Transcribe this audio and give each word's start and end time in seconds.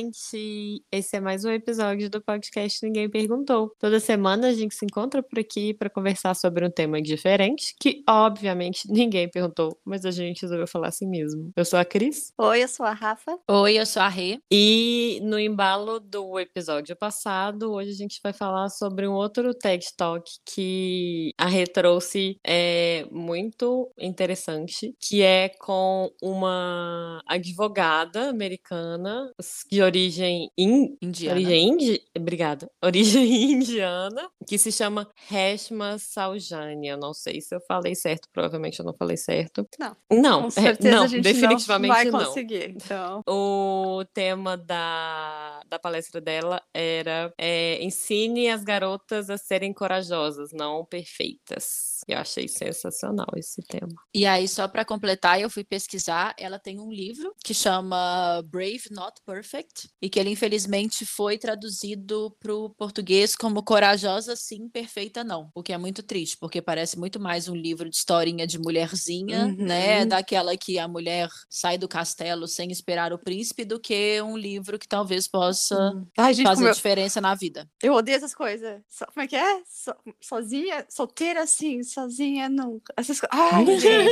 gente! 0.00 0.82
Esse 0.90 1.16
é 1.16 1.20
mais 1.20 1.44
um 1.44 1.50
episódio 1.50 2.08
do 2.08 2.22
podcast 2.22 2.82
Ninguém 2.82 3.08
Perguntou. 3.08 3.74
Toda 3.78 4.00
semana 4.00 4.48
a 4.48 4.52
gente 4.54 4.74
se 4.74 4.86
encontra 4.86 5.22
por 5.22 5.38
aqui 5.38 5.74
para 5.74 5.90
conversar 5.90 6.34
sobre 6.34 6.66
um 6.66 6.70
tema 6.70 7.02
diferente, 7.02 7.74
que 7.78 8.02
obviamente 8.08 8.90
ninguém 8.90 9.28
perguntou, 9.28 9.78
mas 9.84 10.06
a 10.06 10.10
gente 10.10 10.40
resolveu 10.40 10.66
falar 10.66 10.88
assim 10.88 11.06
mesmo. 11.06 11.52
Eu 11.54 11.64
sou 11.66 11.78
a 11.78 11.84
Cris. 11.84 12.32
Oi, 12.38 12.62
eu 12.62 12.68
sou 12.68 12.86
a 12.86 12.92
Rafa. 12.92 13.38
Oi, 13.46 13.78
eu 13.78 13.84
sou 13.84 14.00
a 14.00 14.08
Rê. 14.08 14.38
E 14.50 15.20
no 15.22 15.38
embalo 15.38 16.00
do 16.00 16.38
episódio 16.38 16.96
passado, 16.96 17.72
hoje 17.72 17.90
a 17.90 17.96
gente 17.96 18.20
vai 18.22 18.32
falar 18.32 18.70
sobre 18.70 19.06
um 19.06 19.12
outro 19.12 19.52
TED 19.52 19.84
Talk 19.96 20.30
que 20.46 21.32
a 21.36 21.46
Rê 21.46 21.66
trouxe 21.66 22.38
é 22.46 23.06
muito 23.10 23.92
interessante, 23.98 24.94
que 24.98 25.20
é 25.20 25.50
com 25.50 26.10
uma 26.22 27.22
advogada 27.26 28.30
americana 28.30 29.30
de 29.70 29.89
origem 29.90 30.50
in... 30.56 30.96
Indiana. 31.02 31.34
Origem 31.34 31.68
indi... 31.68 32.02
Obrigada. 32.16 32.70
Origem 32.82 33.52
indiana, 33.52 34.28
que 34.46 34.56
se 34.58 34.72
chama 34.72 35.08
Reshma 35.28 35.98
Saujani. 35.98 36.88
Eu 36.88 36.96
não 36.96 37.12
sei 37.12 37.40
se 37.40 37.54
eu 37.54 37.60
falei 37.60 37.94
certo, 37.94 38.28
provavelmente 38.32 38.78
eu 38.78 38.84
não 38.84 38.94
falei 38.94 39.16
certo. 39.16 39.66
Não. 39.78 39.96
Não, 40.10 40.42
Com 40.42 40.48
é, 40.48 40.50
certeza 40.50 40.96
não 40.96 41.04
a 41.04 41.06
gente 41.06 41.22
definitivamente 41.22 41.88
não 41.88 41.94
vai 41.94 42.04
não. 42.04 42.24
conseguir. 42.26 42.70
Então, 42.70 43.22
O 43.28 44.04
tema 44.12 44.56
da, 44.56 45.60
da 45.68 45.78
palestra 45.78 46.20
dela 46.20 46.62
era 46.74 47.32
é, 47.38 47.82
ensine 47.82 48.48
as 48.48 48.62
garotas 48.62 49.30
a 49.30 49.36
serem 49.36 49.72
corajosas, 49.72 50.52
não 50.52 50.84
perfeitas. 50.84 51.89
Eu 52.08 52.18
achei 52.18 52.48
sensacional 52.48 53.26
esse 53.36 53.62
tema. 53.62 53.92
E 54.14 54.26
aí, 54.26 54.46
só 54.48 54.66
para 54.68 54.84
completar, 54.84 55.40
eu 55.40 55.50
fui 55.50 55.64
pesquisar. 55.64 56.34
Ela 56.38 56.58
tem 56.58 56.78
um 56.80 56.90
livro 56.90 57.34
que 57.44 57.52
chama 57.54 58.42
Brave 58.46 58.84
Not 58.90 59.20
Perfect 59.24 59.88
e 60.00 60.08
que 60.08 60.18
ele 60.18 60.30
infelizmente 60.30 61.04
foi 61.06 61.38
traduzido 61.38 62.34
para 62.40 62.54
o 62.54 62.70
português 62.70 63.36
como 63.36 63.62
Corajosa 63.62 64.34
Sim, 64.36 64.68
Perfeita 64.68 65.22
Não, 65.24 65.50
o 65.54 65.62
que 65.62 65.72
é 65.72 65.78
muito 65.78 66.02
triste, 66.02 66.36
porque 66.38 66.60
parece 66.62 66.98
muito 66.98 67.20
mais 67.20 67.48
um 67.48 67.54
livro 67.54 67.88
de 67.88 67.96
historinha 67.96 68.46
de 68.46 68.58
mulherzinha, 68.58 69.46
Uhum. 69.46 69.56
né, 69.56 70.04
daquela 70.04 70.56
que 70.56 70.78
a 70.78 70.88
mulher 70.88 71.28
sai 71.48 71.76
do 71.78 71.88
castelo 71.88 72.46
sem 72.48 72.70
esperar 72.70 73.12
o 73.12 73.18
príncipe, 73.18 73.64
do 73.64 73.78
que 73.80 74.20
um 74.22 74.36
livro 74.36 74.78
que 74.78 74.88
talvez 74.88 75.28
possa 75.28 75.92
ai, 76.18 76.34
gente, 76.34 76.44
fazer 76.46 76.56
como 76.62 76.68
eu, 76.68 76.74
diferença 76.74 77.20
na 77.20 77.34
vida. 77.34 77.68
eu 77.82 77.92
odeio 77.94 78.16
essas 78.16 78.34
coisas. 78.34 78.80
So- 78.88 79.06
como 79.12 79.24
é 79.24 79.28
que 79.28 79.36
é? 79.36 79.62
So- 79.68 79.94
sozinha, 80.20 80.86
solteira 80.88 81.46
sim, 81.46 81.82
sozinha 81.90 82.48
nunca. 82.48 82.92
Essas 82.96 83.20
coisas. 83.20 83.52
Ai, 83.52 83.64
gente. 83.78 84.10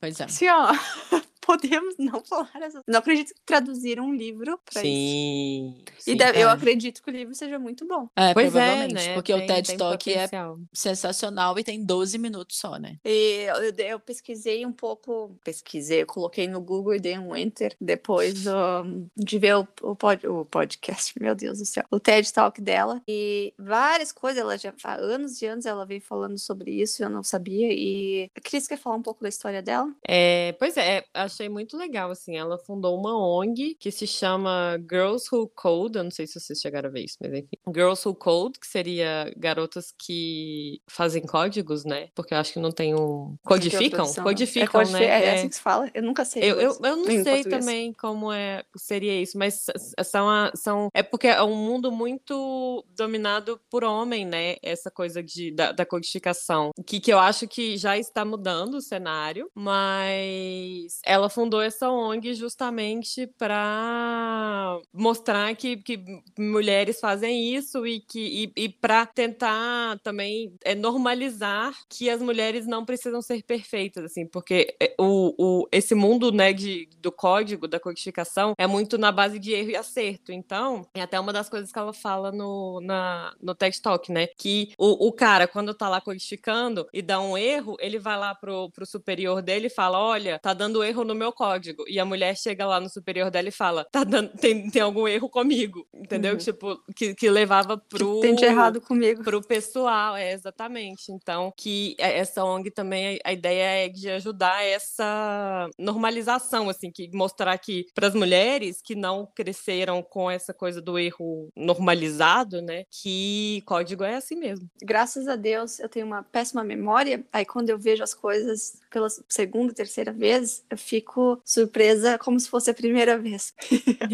Pois 0.00 0.20
é. 0.20 0.24
Assim, 0.24 0.48
ó. 0.48 0.72
Podemos 1.48 1.94
não 1.98 2.22
falar 2.22 2.50
essas 2.60 2.82
Não 2.86 2.98
acredito 2.98 3.28
que 3.34 3.40
traduziram 3.46 4.04
um 4.04 4.14
livro 4.14 4.60
pra 4.70 4.82
isso. 4.82 4.90
Sim. 4.90 5.78
E 6.00 6.00
sim. 6.02 6.16
deve- 6.16 6.38
eu 6.42 6.48
é. 6.48 6.52
acredito 6.52 7.02
que 7.02 7.10
o 7.10 7.12
livro 7.12 7.34
seja 7.34 7.58
muito 7.58 7.86
bom. 7.86 8.06
É, 8.14 8.34
Pois 8.34 8.48
é, 8.48 8.50
provavelmente, 8.50 8.94
né? 8.94 9.14
porque 9.14 9.32
o 9.32 9.38
tem- 9.38 9.46
TED 9.46 9.66
tem 9.68 9.76
Talk 9.78 10.12
é 10.12 10.28
sensacional 10.72 11.58
e 11.58 11.64
tem 11.64 11.82
12 11.84 12.18
minutos 12.18 12.58
só, 12.58 12.76
né? 12.78 12.96
E 13.04 13.46
eu, 13.48 13.54
eu- 13.64 13.74
eu 13.88 14.00
pesquisei 14.00 14.64
um 14.66 14.72
pouco, 14.72 15.36
pesquisei, 15.42 16.02
eu 16.02 16.06
coloquei 16.06 16.46
no 16.46 16.60
Google 16.60 16.94
e 16.94 17.00
dei 17.00 17.18
um 17.18 17.34
enter 17.34 17.74
depois 17.80 18.44
um, 18.46 19.06
de 19.16 19.38
ver 19.38 19.56
o, 19.56 19.66
o, 19.82 19.96
pod- 19.96 20.26
o 20.26 20.44
podcast, 20.44 21.14
meu 21.20 21.34
Deus 21.34 21.58
do 21.58 21.64
céu, 21.66 21.84
o 21.90 21.98
TED 21.98 22.30
Talk 22.32 22.60
dela. 22.60 23.02
E 23.08 23.54
várias 23.58 24.12
coisas, 24.12 24.40
ela 24.42 24.56
já 24.58 24.72
há 24.84 24.94
anos 24.94 25.40
e 25.42 25.46
anos 25.46 25.64
ela 25.66 25.84
vem 25.86 26.00
falando 26.00 26.38
sobre 26.38 26.70
isso, 26.70 27.02
eu 27.02 27.08
não 27.08 27.22
sabia. 27.22 27.68
E 27.72 28.30
a 28.36 28.40
Cris 28.40 28.66
quer 28.68 28.76
falar 28.78 28.96
um 28.96 29.02
pouco 29.02 29.22
da 29.22 29.28
história 29.28 29.62
dela? 29.62 29.90
É, 30.06 30.52
pois 30.58 30.76
é, 30.76 31.04
achei 31.38 31.48
muito 31.48 31.76
legal, 31.76 32.10
assim, 32.10 32.36
ela 32.36 32.58
fundou 32.58 32.98
uma 32.98 33.16
ONG 33.16 33.76
que 33.78 33.90
se 33.92 34.06
chama 34.06 34.76
Girls 34.90 35.28
Who 35.32 35.48
Code, 35.54 35.98
eu 35.98 36.04
não 36.04 36.10
sei 36.10 36.26
se 36.26 36.38
vocês 36.40 36.58
chegaram 36.58 36.88
a 36.88 36.92
ver 36.92 37.04
isso, 37.04 37.16
mas 37.20 37.32
enfim. 37.32 37.56
Girls 37.72 38.06
Who 38.06 38.14
Code, 38.14 38.58
que 38.58 38.66
seria 38.66 39.32
garotas 39.36 39.92
que 39.96 40.80
fazem 40.90 41.22
códigos, 41.24 41.84
né? 41.84 42.08
Porque 42.14 42.34
eu 42.34 42.38
acho 42.38 42.52
que 42.52 42.58
não 42.58 42.72
tem 42.72 42.94
um... 42.94 43.36
Codificam? 43.44 43.90
tradução. 43.90 44.24
Codificam, 44.24 44.80
é, 44.80 44.84
né? 44.90 45.04
É, 45.04 45.24
É. 45.24 45.34
assim 45.38 45.48
que 45.48 45.54
se 45.54 45.60
fala? 45.60 45.88
Eu 45.94 46.02
nunca 46.02 46.24
sei. 46.24 46.42
Eu, 46.42 46.60
eu, 46.60 46.72
eu 46.82 46.96
não 46.96 47.04
nem 47.04 47.22
sei 47.22 47.44
também 47.44 47.92
como 47.92 48.32
é, 48.32 48.64
seria 48.76 49.20
isso, 49.20 49.38
mas 49.38 49.66
são, 50.04 50.28
a- 50.28 50.50
são 50.54 50.88
é 50.92 51.02
porque 51.02 51.28
é 51.28 51.42
um 51.42 51.54
mundo 51.56 51.92
muito 51.92 52.84
dominado 52.96 53.60
por 53.70 53.84
homem, 53.84 54.24
né? 54.26 54.56
Essa 54.62 54.90
coisa 54.90 55.22
de, 55.22 55.52
da, 55.52 55.72
da 55.72 55.86
codificação, 55.86 56.70
que, 56.86 56.98
que 57.00 57.12
eu 57.12 57.18
acho 57.18 57.46
que 57.46 57.76
já 57.76 57.96
está 57.96 58.24
mudando 58.24 58.74
o 58.74 58.80
cenário, 58.80 59.50
mas 59.54 60.98
ela 61.04 61.27
fundou 61.28 61.60
essa 61.60 61.90
ONG 61.90 62.34
justamente 62.34 63.26
para 63.38 64.78
mostrar 64.92 65.54
que, 65.56 65.76
que 65.76 66.02
mulheres 66.38 67.00
fazem 67.00 67.54
isso 67.54 67.86
e 67.86 68.00
que 68.00 68.52
e, 68.56 68.64
e 68.64 68.68
para 68.68 69.06
tentar 69.06 69.98
também 70.00 70.54
é, 70.64 70.74
normalizar 70.74 71.74
que 71.88 72.10
as 72.10 72.20
mulheres 72.20 72.66
não 72.66 72.84
precisam 72.84 73.22
ser 73.22 73.42
perfeitas, 73.42 74.04
assim, 74.04 74.26
porque 74.26 74.76
é, 74.80 74.94
o, 74.98 75.34
o, 75.38 75.68
esse 75.72 75.94
mundo 75.94 76.30
né, 76.30 76.52
de, 76.52 76.88
do 76.98 77.10
código, 77.10 77.66
da 77.66 77.80
codificação, 77.80 78.54
é 78.58 78.66
muito 78.66 78.98
na 78.98 79.10
base 79.10 79.38
de 79.38 79.52
erro 79.52 79.70
e 79.70 79.76
acerto. 79.76 80.32
Então, 80.32 80.86
é 80.94 81.02
até 81.02 81.18
uma 81.18 81.32
das 81.32 81.48
coisas 81.48 81.72
que 81.72 81.78
ela 81.78 81.92
fala 81.92 82.30
no, 82.30 82.80
na, 82.80 83.34
no 83.40 83.54
TED 83.54 83.80
Talk, 83.80 84.12
né? 84.12 84.26
Que 84.38 84.72
o, 84.78 85.08
o 85.08 85.12
cara, 85.12 85.48
quando 85.48 85.74
tá 85.74 85.88
lá 85.88 86.00
codificando 86.00 86.86
e 86.92 87.02
dá 87.02 87.20
um 87.20 87.36
erro, 87.36 87.76
ele 87.80 87.98
vai 87.98 88.16
lá 88.18 88.34
pro, 88.34 88.70
pro 88.70 88.86
superior 88.86 89.42
dele 89.42 89.66
e 89.66 89.70
fala: 89.70 89.98
Olha, 89.98 90.38
tá 90.38 90.52
dando 90.52 90.82
erro 90.82 91.04
no 91.04 91.14
meu 91.18 91.32
código. 91.32 91.84
E 91.88 91.98
a 91.98 92.04
mulher 92.04 92.36
chega 92.36 92.66
lá 92.66 92.80
no 92.80 92.88
superior 92.88 93.30
dela 93.30 93.48
e 93.48 93.52
fala: 93.52 93.84
Tá 93.90 94.04
dando, 94.04 94.30
tem, 94.36 94.70
tem 94.70 94.82
algum 94.82 95.06
erro 95.08 95.28
comigo. 95.28 95.86
Entendeu? 95.94 96.32
Uhum. 96.32 96.38
Tipo, 96.38 96.78
que, 96.94 97.14
que 97.14 97.30
levava 97.30 97.76
pro 97.76 98.16
que 98.16 98.20
tem 98.20 98.34
de 98.34 98.44
errado 98.44 98.80
comigo? 98.80 99.22
pro 99.22 99.42
pessoal, 99.42 100.16
é 100.16 100.32
exatamente. 100.32 101.10
Então, 101.10 101.52
que 101.56 101.96
essa 101.98 102.44
ONG 102.44 102.70
também 102.70 103.18
a 103.24 103.28
a 103.28 103.32
ideia 103.32 103.86
é 103.86 103.88
de 103.88 104.08
ajudar 104.10 104.64
essa 104.64 105.68
normalização, 105.78 106.68
assim, 106.68 106.90
que 106.90 107.10
mostrar 107.14 107.56
que 107.58 107.86
para 107.94 108.08
as 108.08 108.14
mulheres 108.14 108.80
que 108.82 108.94
não 108.94 109.28
cresceram 109.34 110.02
com 110.02 110.30
essa 110.30 110.54
coisa 110.54 110.80
do 110.80 110.98
erro 110.98 111.48
normalizado, 111.56 112.62
né, 112.62 112.84
que 112.90 113.62
código 113.66 114.04
é 114.04 114.16
assim 114.16 114.36
mesmo. 114.36 114.68
Graças 114.82 115.28
a 115.28 115.36
Deus 115.36 115.78
eu 115.78 115.88
tenho 115.88 116.06
uma 116.06 116.22
péssima 116.22 116.64
memória. 116.64 117.24
Aí 117.32 117.44
quando 117.44 117.70
eu 117.70 117.78
vejo 117.78 118.02
as 118.02 118.14
coisas 118.14 118.78
pela 118.90 119.08
segunda, 119.28 119.72
terceira 119.74 120.12
vez, 120.12 120.64
eu 120.70 120.78
fico 120.78 121.07
surpresa 121.44 122.18
como 122.18 122.38
se 122.38 122.48
fosse 122.48 122.70
a 122.70 122.74
primeira 122.74 123.18
vez. 123.18 123.52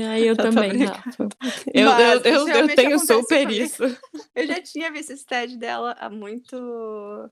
Aí 0.08 0.26
eu 0.26 0.36
também. 0.36 0.84
Rafa. 0.84 1.28
Eu, 1.72 1.86
Mas 1.86 2.24
eu, 2.24 2.32
eu, 2.32 2.48
eu 2.48 2.74
tenho 2.74 2.98
super 2.98 3.50
isso. 3.50 3.82
Eu 4.34 4.48
já 4.48 4.60
tinha 4.60 4.90
visto 4.90 5.12
esse 5.12 5.24
TED 5.24 5.56
dela 5.56 5.96
há 5.98 6.10
muito, 6.10 6.56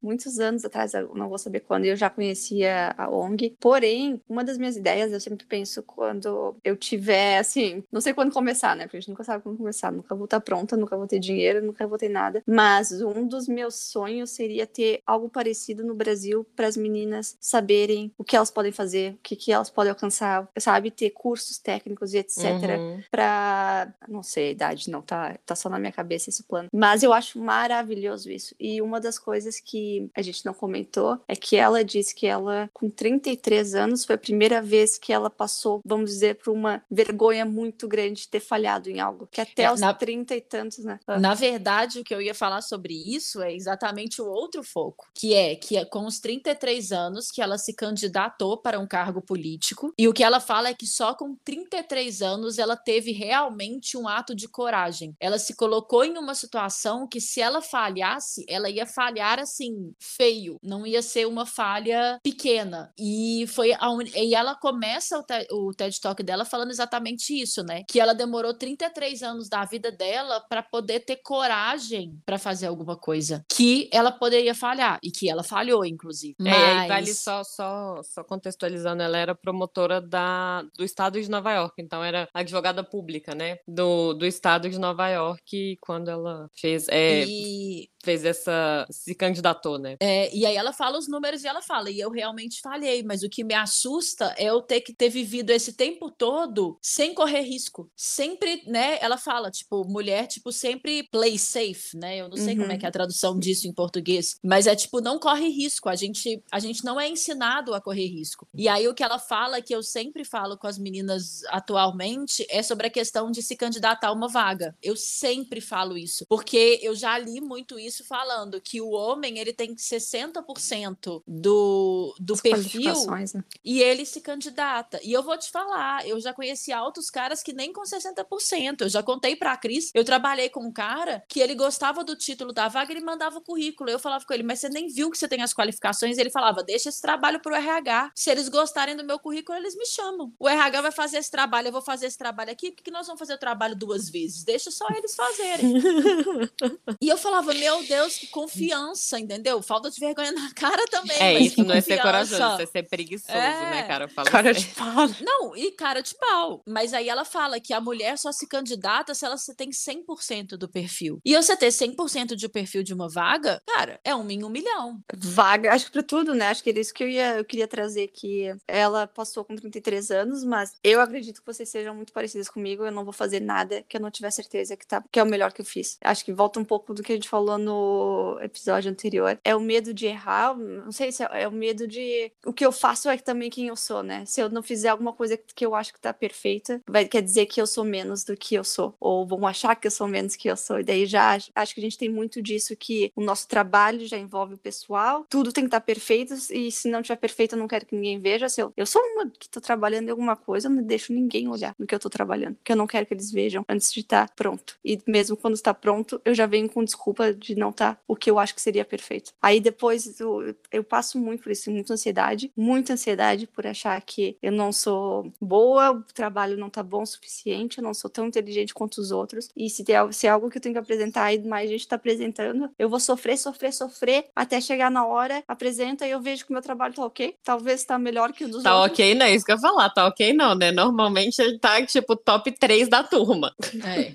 muitos 0.00 0.39
anos 0.39 0.65
atrás, 0.65 0.95
eu 0.95 1.12
não 1.15 1.28
vou 1.28 1.37
saber 1.37 1.61
quando, 1.61 1.84
e 1.84 1.89
eu 1.89 1.97
já 1.97 2.09
conhecia 2.09 2.95
a 2.97 3.11
ONG. 3.11 3.56
Porém, 3.59 4.21
uma 4.28 4.45
das 4.45 4.56
minhas 4.56 4.77
ideias, 4.77 5.12
eu 5.12 5.19
sempre 5.19 5.45
penso 5.45 5.83
quando 5.83 6.56
eu 6.62 6.77
tiver, 6.77 7.39
assim, 7.39 7.83
não 7.91 8.00
sei 8.00 8.15
quando 8.15 8.33
começar, 8.33 8.77
né? 8.77 8.84
Porque 8.84 8.99
a 8.99 9.00
gente 9.00 9.09
nunca 9.09 9.25
sabe 9.25 9.43
quando 9.43 9.59
começar, 9.59 9.91
nunca 9.91 10.15
vou 10.15 10.27
estar 10.27 10.41
pronta, 10.41 10.77
nunca 10.77 10.97
vou 10.97 11.09
ter 11.09 11.19
dinheiro, 11.19 11.65
nunca 11.65 11.87
vou 11.87 11.99
ter 11.99 12.09
nada. 12.09 12.41
Mas 12.47 12.93
um 12.93 13.27
dos 13.27 13.49
meus 13.49 13.75
sonhos 13.75 14.31
seria 14.31 14.67
ter 14.67 15.03
algo 15.05 15.29
parecido 15.29 15.84
no 15.84 15.94
Brasil 15.94 16.47
para 16.55 16.69
as 16.69 16.77
meninas 16.77 17.37
saberem 17.41 18.12
o 18.17 18.25
que 18.25 18.37
elas 18.37 18.50
podem 18.50 18.71
fazer, 18.71 19.15
o 19.15 19.19
que, 19.23 19.34
que 19.43 19.51
elas 19.53 19.71
podem 19.71 19.91
alcançar, 19.91 20.49
sabe? 20.59 20.91
Ter 20.91 21.11
cursos 21.11 21.59
técnicos 21.59 22.15
e 22.15 22.19
etc 22.19 22.39
Uhum. 22.79 23.03
pra. 23.11 23.93
Não 24.09 24.23
sei 24.23 24.49
a 24.49 24.51
idade, 24.53 24.91
não, 24.91 25.03
tá, 25.03 25.37
tá 25.45 25.55
só 25.57 25.69
na 25.69 25.79
minha 25.79 25.93
cabeça 25.93 26.31
esse 26.31 26.43
plano. 26.45 26.69
Mas 26.73 27.03
eu 27.03 27.13
acho 27.13 27.39
maravilhoso 27.41 28.31
isso. 28.31 28.55
E 28.61 28.81
uma 28.83 29.01
das 29.01 29.19
coisas 29.19 29.59
que 29.61 30.09
a 30.15 30.23
gente 30.23 30.45
não 30.45 30.55
comentou 30.55 31.19
é 31.27 31.35
que 31.35 31.56
ela 31.56 31.85
disse 31.85 32.15
que 32.15 32.27
ela, 32.27 32.69
com 32.73 32.89
33 32.89 33.75
anos, 33.75 34.05
foi 34.05 34.15
a 34.15 34.19
primeira 34.19 34.61
vez 34.62 34.99
que 34.99 35.12
ela 35.12 35.31
passou, 35.31 35.81
vamos 35.85 36.11
dizer, 36.11 36.37
por 36.37 36.53
uma 36.53 36.83
vergonha 36.91 37.45
muito 37.45 37.88
grande 37.88 38.23
de 38.23 38.29
ter 38.29 38.41
falhado 38.41 38.88
em 38.91 39.00
algo. 39.00 39.27
Que 39.31 39.41
até 39.41 39.65
É, 39.65 39.73
os 39.73 39.81
na- 39.81 39.95
30 39.95 40.35
e 40.37 40.41
tantos, 40.41 40.79
né? 40.85 40.99
Na 41.21 41.35
verdade, 41.35 42.00
o 42.00 42.05
que 42.05 42.15
eu 42.15 42.21
ia 42.21 42.35
falar 42.35 42.61
sobre 42.62 42.95
isso 42.95 43.41
é 43.43 43.53
exatamente 43.55 44.21
o 44.21 44.27
outro 44.27 44.62
foco, 44.62 45.09
que 45.15 45.35
é 45.35 45.55
que 45.56 45.77
é 45.77 45.85
com 45.85 46.06
os 46.06 46.21
33 46.21 46.93
anos 46.93 47.31
que 47.31 47.41
ela 47.41 47.59
se 47.59 47.73
candidatou 47.75 48.56
para 48.56 48.79
um 48.79 48.87
cargo 48.87 49.21
político, 49.32 49.94
e 49.99 50.06
o 50.06 50.12
que 50.12 50.23
ela 50.23 50.40
fala 50.40 50.69
é 50.69 50.75
que 50.75 50.87
só 50.87 51.14
com 51.14 51.34
33 51.43 52.20
anos 52.20 52.58
ela 52.58 52.76
teve 52.76 53.12
realmente 53.12 53.96
um 53.96 54.06
ato 54.06 54.34
de 54.34 54.46
coragem. 54.46 55.17
Ela 55.19 55.38
se 55.38 55.56
colocou 55.56 56.05
em 56.05 56.19
uma 56.19 56.34
situação 56.34 57.08
que 57.08 57.19
se 57.19 57.40
ela 57.40 57.62
falhasse, 57.62 58.44
ela 58.46 58.69
ia 58.69 58.84
falhar 58.84 59.38
assim, 59.38 59.94
feio, 59.99 60.58
não 60.62 60.87
ia 60.87 61.00
ser 61.00 61.26
uma 61.26 61.46
falha 61.46 62.20
pequena. 62.23 62.93
E 62.99 63.46
foi 63.49 63.73
a 63.73 63.90
un... 63.90 64.02
e 64.02 64.34
ela 64.34 64.55
começa 64.55 65.19
o, 65.19 65.23
te- 65.23 65.49
o 65.50 65.73
TED 65.73 65.99
Talk 65.99 66.23
dela 66.23 66.44
falando 66.44 66.70
exatamente 66.70 67.32
isso, 67.32 67.62
né? 67.62 67.85
Que 67.88 68.00
ela 68.00 68.12
demorou 68.12 68.52
33 68.52 69.23
anos 69.23 69.49
da 69.49 69.64
vida 69.64 69.90
dela 69.90 70.40
para 70.40 70.62
poder 70.62 71.00
ter 71.00 71.17
coragem 71.17 72.20
para 72.26 72.38
fazer 72.38 72.67
alguma 72.67 72.96
coisa 72.96 73.43
que 73.49 73.88
ela 73.90 74.12
poderia 74.12 74.55
falhar 74.55 74.99
e 75.02 75.11
que 75.11 75.31
ela 75.31 75.43
falhou 75.43 75.87
inclusive. 75.87 76.35
É, 76.40 76.43
e 76.43 76.49
Mas 76.50 76.88
vale 76.88 77.14
só, 77.14 77.43
só, 77.44 78.02
só 78.02 78.23
contextualizando, 78.25 79.02
ela 79.02 79.22
era 79.23 79.35
promotora 79.35 80.01
da, 80.01 80.63
do 80.77 80.85
estado 80.85 81.21
de 81.21 81.31
Nova 81.31 81.53
York, 81.53 81.75
então 81.81 82.03
era 82.05 82.29
advogada 82.35 82.83
pública, 82.85 83.35
né? 83.35 83.57
Do, 83.67 84.13
do 84.15 84.27
estado 84.27 84.69
de 84.69 84.79
Nova 84.79 85.09
York, 85.09 85.79
quando 85.81 86.11
ela 86.11 86.49
fez. 86.55 86.87
É, 86.89 87.25
E, 87.27 87.89
fez 88.05 88.25
essa. 88.25 88.85
se 88.91 89.15
candidatou, 89.15 89.79
né? 89.79 89.97
é, 90.01 90.35
e 90.35 90.45
aí 90.45 90.57
ela 90.57 90.73
fala 90.73 90.99
os 90.99 91.09
números 91.09 91.45
e 91.45 91.49
ela 91.49 91.63
fala, 91.63 91.89
e 91.91 92.01
eu 92.01 92.11
realmente 92.11 92.61
falhei, 92.61 93.03
mas 93.03 93.23
o 93.23 93.29
que 93.29 93.45
me 93.45 93.55
assusta 93.55 94.35
é 94.37 94.45
eu 94.47 94.61
ter 94.61 94.81
que 94.81 94.93
ter 94.95 95.09
vivido 95.09 95.51
esse 95.51 95.73
tempo 95.75 96.11
todo 96.11 96.77
sem 96.83 97.15
correr 97.15 97.43
risco. 97.43 97.89
Sempre, 97.97 98.63
né? 98.67 98.99
Ela 99.01 99.17
fala, 99.17 99.51
tipo, 99.51 99.85
mulher, 99.89 100.27
tipo, 100.27 100.51
sempre 100.53 101.05
play 101.11 101.39
safe, 101.39 101.97
né? 101.97 102.17
Eu 102.19 102.29
não 102.29 102.37
sei 102.37 102.57
como 102.57 102.71
é 102.71 102.73
Uhum. 102.75 102.79
que 102.79 102.87
é 102.87 102.89
a 102.89 102.93
tradução 102.93 103.39
disso 103.39 103.69
em 103.69 103.73
português, 103.73 104.37
mas 104.43 104.67
é 104.67 104.75
tipo, 104.75 105.01
não 105.01 105.19
corre 105.19 105.49
risco. 105.49 105.89
A 105.89 105.95
gente, 105.95 106.43
a 106.51 106.59
gente 106.59 106.85
não 106.85 107.01
é 107.01 107.09
ensinado 107.09 107.75
a 107.75 107.81
correr 107.81 108.07
risco. 108.07 108.47
E 108.55 108.69
aí 108.69 108.89
o 108.89 108.95
que 108.95 109.03
ela 109.05 109.12
fala, 109.19 109.62
que 109.62 109.75
eu 109.75 109.82
sempre 109.82 110.25
falo 110.25 110.56
com 110.56 110.67
as 110.67 110.79
meninas 110.79 111.43
atualmente, 111.49 112.47
é 112.50 112.62
sobre 112.62 112.87
a 112.87 112.91
questão 112.91 113.31
de 113.31 113.43
se 113.43 113.56
candidatar 113.56 114.09
a 114.09 114.12
uma 114.12 114.29
vaga. 114.29 114.76
Eu 114.82 114.97
sempre 114.97 115.61
falo 115.61 115.97
isso, 115.97 116.26
porque 116.29 116.79
eu 116.82 116.94
já 116.94 117.17
li 117.19 117.41
muito 117.41 117.79
isso 117.79 118.05
falando 118.05 118.61
que 118.61 118.81
o 118.81 118.91
homem, 118.91 119.38
ele 119.38 119.53
tem 119.53 119.75
60% 119.75 121.23
do, 121.26 122.14
do 122.19 122.35
As 122.35 122.41
perfil 122.41 123.06
né? 123.06 123.44
e 123.64 123.82
ele 123.82 124.05
se 124.05 124.20
candidata. 124.20 125.00
E 125.03 125.12
eu 125.12 125.23
vou 125.23 125.37
te 125.38 125.50
falar, 125.50 126.06
eu 126.06 126.20
já 126.20 126.32
conheci 126.32 126.73
altos 126.73 127.11
caras 127.11 127.43
que 127.43 127.53
nem 127.53 127.73
com 127.73 127.82
60%. 127.82 128.82
Eu 128.82 128.88
já 128.88 129.03
contei 129.03 129.37
pra 129.37 129.56
Cris, 129.56 129.91
eu 129.94 130.05
trabalhei 130.05 130.49
com 130.49 130.64
um 130.64 130.73
cara 130.73 131.23
que 131.29 131.41
ele 131.41 131.55
gostava 131.55 132.05
do 132.05 132.17
título 132.17 132.53
da 132.53 132.69
vaga, 132.69 132.93
ele 132.93 133.00
mandava 133.00 133.38
o 133.38 133.43
currículo. 133.43 133.91
Eu 133.91 133.99
falava 133.99 134.25
com 134.25 134.32
ele, 134.32 134.43
mas 134.43 134.61
você 134.61 134.69
nem 134.69 134.88
viu 134.88 135.11
que 135.11 135.19
você 135.19 135.29
tem 135.29 135.43
as 135.43 135.55
qualificações? 135.55 136.19
Ele 136.19 136.31
falava, 136.31 136.62
deixa 136.62 136.88
esse 136.88 137.00
trabalho 137.00 137.41
pro 137.41 137.55
RH. 137.55 138.12
Se 138.14 138.31
eles 138.31 138.49
gostarem 138.49 138.97
do 138.97 139.01
meu 139.04 139.19
currículo, 139.19 139.56
eles 139.58 139.76
me 139.76 139.87
chamam. 139.87 140.32
O 140.38 140.49
RH 140.49 140.81
vai 140.81 140.93
fazer 140.93 141.19
esse 141.19 141.31
trabalho, 141.31 141.69
eu 141.69 141.72
vou 141.72 141.82
fazer 141.82 142.06
esse 142.06 142.19
trabalho 142.19 142.50
aqui, 142.50 142.70
por 142.70 142.76
que 142.76 142.82
que 142.84 142.90
nós 142.90 143.06
vamos 143.06 143.19
fazer 143.19 143.34
o 143.34 143.38
trabalho 143.38 143.75
duas 143.76 144.08
vezes? 144.08 144.44
Deixa 144.44 144.70
só 144.70 144.87
eles 144.90 145.14
fazerem. 145.14 145.75
e 147.00 147.08
eu 147.08 147.16
falava, 147.16 147.52
meu 147.54 147.82
Deus, 147.84 148.16
que 148.16 148.26
confiança, 148.28 149.19
entendeu? 149.19 149.62
Falta 149.62 149.90
de 149.90 149.99
vergonha 149.99 150.32
na 150.32 150.52
cara 150.54 150.84
também. 150.88 151.16
É, 151.19 151.32
mas 151.34 151.46
isso 151.46 151.54
que 151.56 151.62
não 151.62 151.75
é 151.75 151.81
ser 151.81 151.96
confiança. 151.99 152.02
corajoso, 152.02 152.52
isso 152.54 152.62
é 152.62 152.66
ser 152.66 152.82
preguiçoso, 152.88 153.32
né, 153.32 153.81
É. 153.81 153.82
cara? 153.84 154.04
Eu 154.04 154.08
falo 154.08 154.31
Cara 154.31 154.50
assim. 154.50 154.60
de 154.60 154.66
pau. 154.75 154.93
Não, 155.25 155.56
e 155.56 155.70
cara 155.72 156.00
de 156.00 156.14
pau. 156.14 156.62
Mas 156.66 156.93
aí 156.93 157.08
ela 157.08 157.25
fala 157.25 157.60
que 157.60 157.72
a 157.72 157.81
mulher 157.81 158.19
só 158.19 158.32
se 158.32 158.46
candidata 158.46 159.14
se 159.14 159.25
ela 159.25 159.37
tem 159.56 159.70
100% 159.70 160.56
do 160.56 160.69
perfil. 160.69 161.20
E 161.25 161.34
você 161.37 161.56
ter 161.56 161.69
100% 161.69 162.34
de 162.34 162.49
perfil 162.49 162.82
de 162.82 162.93
uma 162.94 163.08
vaga, 163.08 163.60
cara, 163.66 164.00
é 164.04 164.14
um 164.14 164.28
em 164.31 164.44
um 164.44 164.49
milhão. 164.49 165.00
Vaga, 165.16 165.72
acho 165.72 165.87
que 165.87 165.93
pra 165.93 166.02
tudo, 166.02 166.34
né? 166.34 166.49
Acho 166.49 166.62
que 166.62 166.70
era 166.70 166.81
isso 166.81 166.93
que 166.94 167.02
eu, 167.04 167.08
ia, 167.08 167.37
eu 167.38 167.44
queria 167.44 167.69
trazer, 167.69 168.08
que 168.08 168.52
ela 168.66 168.92
passou 169.15 169.44
com 169.44 169.55
33 169.56 170.11
anos, 170.11 170.44
mas 170.44 170.75
eu 170.83 171.00
acredito 171.00 171.41
que 171.41 171.47
vocês 171.47 171.69
sejam 171.69 171.94
muito 171.94 172.12
parecidas 172.12 172.49
comigo, 172.49 172.85
eu 172.85 172.93
não 172.93 173.05
vou 173.05 173.12
fazer 173.12 173.41
nada 173.41 173.83
que 173.89 173.97
eu 173.97 174.00
não 174.00 174.11
tiver 174.11 174.31
certeza 174.31 174.77
que, 174.77 174.87
tá, 174.87 175.03
que 175.11 175.19
é 175.19 175.23
o 175.23 175.27
melhor 175.27 175.53
que 175.53 175.61
eu 175.61 175.65
fiz. 175.65 175.99
Acho 176.03 176.25
que 176.25 176.33
volta 176.33 176.61
um 176.61 176.65
pouco 176.65 176.94
do 176.94 177.03
que 177.03 177.12
a 177.12 177.15
gente 177.15 177.29
falou 177.29 177.59
no 177.59 178.39
episódio 178.41 178.91
anterior. 178.91 179.39
É 179.44 179.55
o 179.55 179.61
medo 179.61 179.93
de 179.94 180.06
errar, 180.06 180.56
não 180.56 180.93
sei 180.93 181.12
se 181.12 181.23
é, 181.23 181.43
é 181.43 181.49
o 181.49 181.53
medo 181.53 181.87
de... 181.87 182.31
O 182.44 182.53
que 182.53 182.65
eu 182.65 182.73
faço 182.73 183.09
é 183.09 183.17
também 183.19 183.50
quem 183.50 183.69
eu 183.69 183.77
sou, 183.77 184.03
né? 184.03 184.25
Se 184.27 184.41
eu 184.41 184.49
não 184.49 184.62
fizer 184.62 184.89
alguma 184.89 185.12
coisa 185.12 185.37
que 185.37 185.65
eu 185.65 185.75
acho 185.75 185.93
que 185.93 186.00
tá 186.00 186.12
perfeita, 186.12 186.81
vai, 186.88 187.05
quer 187.06 187.23
dizer 187.23 187.47
que 187.47 187.61
eu 187.61 187.67
sou 187.67 187.85
menos 187.85 188.25
do 188.25 188.37
que 188.37 188.55
eu 188.55 188.65
sou, 188.65 188.95
ou 189.00 189.27
vão 189.27 189.47
achar 189.47 189.75
que 189.77 189.87
eu 189.87 189.91
sou 189.91 190.06
menos 190.09 190.37
que 190.37 190.49
eu 190.49 190.56
sou, 190.56 190.81
e 190.81 190.85
daí 190.85 191.06
já 191.06 191.38
acho- 191.55 191.75
que 191.75 191.81
a 191.81 191.85
gente 191.85 191.97
tem 191.99 192.09
muito 192.11 192.43
disso 192.43 192.77
que 192.77 193.11
o 193.17 193.23
nosso 193.23 193.49
trabalho 193.49 194.06
já 194.06 194.19
envolve 194.19 194.55
o 194.55 194.59
pessoal, 194.59 195.25
tudo 195.29 195.53
tem 195.53 195.65
que 195.65 195.69
estar 195.69 195.81
perfeito, 195.81 196.35
e 196.50 196.71
se 196.71 196.88
não 196.91 197.00
tiver 197.03 197.17
perfeito, 197.17 197.55
eu 197.55 197.59
não 197.59 197.69
quero 197.69 197.87
que 197.87 197.95
ninguém 197.95 198.21
veja. 198.21 198.49
Se 198.49 198.61
eu, 198.61 198.73
eu 198.77 198.81
sou 198.87 199.02
uma 199.02 199.31
que 199.31 199.49
tô 199.49 199.61
trabalhando 199.61 200.08
em 200.08 200.11
alguma 200.11 200.37
coisa, 200.37 200.69
eu 200.69 200.70
não 200.73 200.82
deixo 200.82 201.12
ninguém 201.12 201.49
olhar 201.49 201.75
no 201.79 201.87
que 201.87 201.94
eu 201.94 201.99
tô 201.99 202.11
trabalhando, 202.11 202.56
porque 202.56 202.73
eu 202.73 202.76
não 202.76 202.87
quero 202.87 203.06
que 203.06 203.14
eles 203.14 203.31
vejam 203.31 203.64
antes 203.69 203.93
de 203.93 204.00
estar 204.00 204.31
pronto. 204.34 204.76
E 204.84 205.00
mesmo 205.06 205.37
quando 205.37 205.55
está 205.55 205.73
pronto, 205.75 206.20
eu 206.25 206.34
já 206.34 206.46
venho 206.46 206.69
com 206.69 206.84
desculpa 206.84 207.32
de 207.32 207.55
não 207.55 207.70
estar 207.70 208.00
o 208.06 208.17
que 208.17 208.31
eu 208.31 208.38
acho 208.38 208.55
que 208.55 208.61
seria 208.61 208.84
perfeito. 208.84 209.32
Aí 209.40 209.61
depois 209.61 210.20
eu, 210.20 210.55
eu 210.70 210.84
passo 210.84 211.19
muito 211.19 211.43
por 211.43 211.52
isso, 211.52 211.70
muita 211.70 211.94
ansiedade, 211.94 212.52
muita 212.56 212.93
ansiedade 212.93 213.46
por 213.46 213.67
achar 213.67 214.00
que 214.00 214.37
eu 214.43 214.52
não 214.52 214.73
sou 214.73 215.32
boa, 215.40 215.93
o 215.93 216.02
trabalho 216.02 216.56
não 216.56 216.70
tá 216.70 216.82
bom 216.82 217.02
o 217.02 217.06
suficiente, 217.06 217.78
eu 217.78 217.85
não 217.85 217.94
sou 217.94 218.11
tão 218.11 218.26
inteligente 218.26 218.75
quanto 218.75 218.99
os 218.99 219.11
outros. 219.11 219.49
E 219.56 219.69
se, 219.69 219.85
tem, 219.85 219.96
se 220.12 220.26
é 220.26 220.31
algo 220.31 220.50
que 220.50 220.58
eu 220.58 220.62
tenho 220.62 220.75
que 220.75 220.78
apresentar 220.78 221.32
e 221.32 221.38
mais 221.40 221.69
gente 221.69 221.87
tá 221.87 221.96
apresentando, 221.96 222.70
eu 222.78 222.88
vou 222.88 223.00
sofrer, 223.00 223.37
sofrer, 223.37 223.73
sofrer, 223.73 224.26
até 224.35 224.61
chegar 224.61 224.90
na 224.90 225.06
hora, 225.06 225.43
apresenta 225.46 226.06
e 226.06 226.11
eu 226.11 226.20
vejo 226.20 226.44
que 226.44 226.50
o 226.50 226.52
meu 226.52 226.62
trabalho 226.62 226.94
tá 226.94 227.05
ok. 227.05 227.37
Talvez 227.43 227.85
tá 227.85 227.99
melhor 227.99 228.32
que 228.32 228.44
o 228.44 228.49
dos 228.49 228.62
Tá 228.62 228.72
outros. 228.75 228.93
ok, 228.93 229.15
não 229.15 229.27
é 229.27 229.35
isso 229.35 229.45
que 229.45 229.53
eu 229.53 229.57
ia 229.57 229.61
falar, 229.61 229.91
tá 229.91 230.07
ok 230.07 230.33
não, 230.33 230.55
né? 230.55 230.71
Normalmente 230.73 231.41
ele 231.41 231.59
tá, 231.59 231.85
tipo, 231.85 232.17
top 232.17 232.51
3 232.53 232.89
da 232.89 233.03
turma. 233.03 233.55
É. 233.85 234.15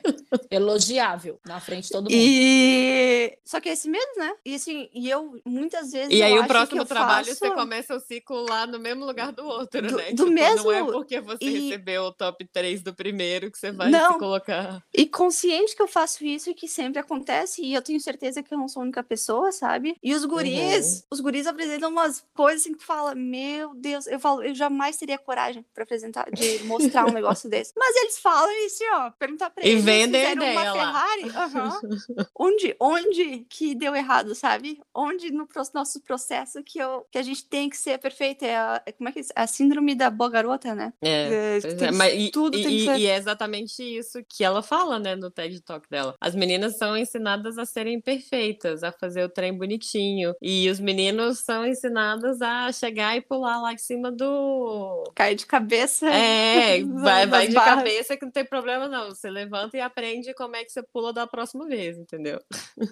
Elogiável 0.49 1.39
na 1.45 1.59
frente 1.59 1.85
de 1.85 1.89
todo 1.91 2.03
mundo. 2.03 2.13
E 2.13 3.37
só 3.45 3.59
que 3.59 3.69
é 3.69 3.73
esse 3.73 3.89
medo, 3.89 4.11
né? 4.17 4.33
E 4.45 4.55
assim, 4.55 4.89
e 4.93 5.09
eu 5.09 5.39
muitas 5.45 5.91
vezes 5.91 6.11
E 6.13 6.19
eu 6.19 6.25
aí 6.25 6.33
acho 6.33 6.43
o 6.43 6.47
próximo 6.47 6.85
trabalho 6.85 7.25
faço... 7.27 7.39
você 7.39 7.51
começa 7.51 7.95
o 7.95 7.99
ciclo 7.99 8.45
lá 8.47 8.65
no 8.67 8.79
mesmo 8.79 9.05
lugar 9.05 9.31
do 9.31 9.45
outro, 9.45 9.81
Do- 9.81 9.97
né? 9.97 10.11
do 10.11 10.25
Tipo, 10.25 10.29
Não 10.31 10.71
é 10.71 10.81
mesmo- 10.81 10.91
porque 10.91 11.19
você 11.21 11.43
e- 11.45 11.59
recebeu 11.69 12.03
o 12.03 12.11
top 12.11 12.45
3 12.51 12.81
do 12.81 12.93
primeiro 12.93 13.51
que 13.51 13.57
você 13.57 13.71
vai 13.71 13.89
Não. 13.89 14.13
se 14.13 14.19
colocar. 14.19 14.81
E 14.93 15.05
consciente 15.05 15.75
que 15.75 15.81
eu 15.81 15.87
faço 15.87 16.25
isso 16.25 16.49
e 16.49 16.53
que 16.53 16.67
sempre 16.67 16.99
acontece, 16.99 17.61
e 17.61 17.73
eu 17.73 17.81
tenho 17.81 17.99
certeza 17.99 18.41
que 18.43 18.53
eu 18.53 18.57
não 18.57 18.67
sou 18.67 18.81
a 18.81 18.83
única 18.83 19.03
pessoa, 19.03 19.51
sabe? 19.51 19.95
E 20.03 20.13
os 20.13 20.25
guris, 20.25 21.03
os 21.11 21.19
guris 21.19 21.47
apresentam 21.47 21.89
umas 21.89 22.23
coisas 22.33 22.61
assim 22.61 22.73
que 22.73 22.79
tu 22.79 22.85
fala, 22.85 23.13
meu 23.15 23.73
Deus, 23.75 24.07
eu 24.07 24.19
falo, 24.19 24.43
eu 24.49 24.55
jamais 24.55 24.97
teria 24.97 25.17
coragem 25.17 25.65
pra 25.73 25.83
apresentar, 25.83 26.29
de 26.31 26.63
mostrar 26.65 27.05
um 27.05 27.13
negócio 27.13 27.49
desse. 27.49 27.73
Mas 27.77 27.95
eles 27.97 28.19
falam 28.19 28.51
isso, 28.65 28.83
ó, 28.93 29.11
perguntar 29.11 29.49
pra 29.49 29.63
E 29.65 29.69
eles, 29.69 29.85
eles 29.85 30.11
vendem 30.11 30.25
uma 30.51 30.61
ideia 30.61 30.73
lá. 30.73 30.73
Ferrari, 30.73 31.31
onde, 32.37 32.75
onde 32.79 33.45
que 33.49 33.75
deu 33.75 33.95
errado, 33.95 34.33
sabe? 34.35 34.79
Onde 34.93 35.31
no 35.31 35.47
pro- 35.47 35.61
nosso 35.73 36.01
processo 36.01 36.63
que, 36.63 36.79
eu, 36.79 37.05
que 37.11 37.17
a 37.17 37.21
gente 37.23 37.47
tem 37.47 37.69
que 37.69 37.77
ser 37.77 37.97
perfeita, 37.99 38.45
é 38.45 38.55
a, 38.55 38.81
é- 38.85 38.91
como 38.91 39.09
é 39.09 39.11
que 39.11 39.19
é? 39.19 39.21
isso? 39.21 39.33
a 39.35 39.45
síndrome 39.47 39.95
da 39.95 40.09
boa 40.09 40.29
garota, 40.29 40.73
né? 40.73 40.93
É, 41.01 41.59
É, 41.63 41.85
é, 41.85 41.91
mas 41.91 42.13
e, 42.13 42.31
tudo 42.31 42.57
e- 42.57 42.63
tem 42.63 42.71
que 42.77 42.83
e- 42.83 42.85
ser- 42.85 42.97
e 42.99 43.05
é 43.07 43.15
exatamente 43.17 43.81
isso 43.83 44.19
que 44.29 44.43
ela 44.43 44.61
fala, 44.61 44.99
né, 44.99 45.15
no 45.15 45.29
TED 45.31 45.61
Talk 45.61 45.87
dela. 45.89 46.15
As 46.21 46.35
meninas 46.35 46.77
são 46.77 46.95
ensinadas 46.97 47.57
a 47.57 47.65
serem 47.65 47.99
perfeitas, 47.99 48.83
a 48.83 48.91
fazer 48.91 49.23
o 49.23 49.29
trem 49.29 49.55
bonitinho. 49.57 50.33
E 50.41 50.69
os 50.69 50.79
meninos 50.79 51.39
são 51.39 51.65
ensinados 51.65 52.41
a 52.41 52.71
chegar 52.71 53.15
e 53.17 53.21
pular 53.21 53.61
lá 53.61 53.73
em 53.73 53.77
cima 53.77 54.11
do. 54.11 54.26
Cair 55.15 55.35
de 55.35 55.45
cabeça. 55.45 56.07
É, 56.07 56.83
vai, 57.01 57.25
vai 57.25 57.47
de 57.47 57.53
barras. 57.53 57.75
cabeça 57.75 58.17
que 58.17 58.25
não 58.25 58.31
tem 58.31 58.45
problema, 58.45 58.87
não. 58.87 59.09
Você 59.09 59.29
levanta 59.29 59.77
e 59.77 59.81
aprende 59.81 60.33
como 60.33 60.55
é 60.55 60.63
que 60.63 60.71
você 60.71 60.81
pula 60.83 61.11
da 61.11 61.25
próxima 61.25 61.67
vez, 61.67 61.97
entendeu? 61.97 62.39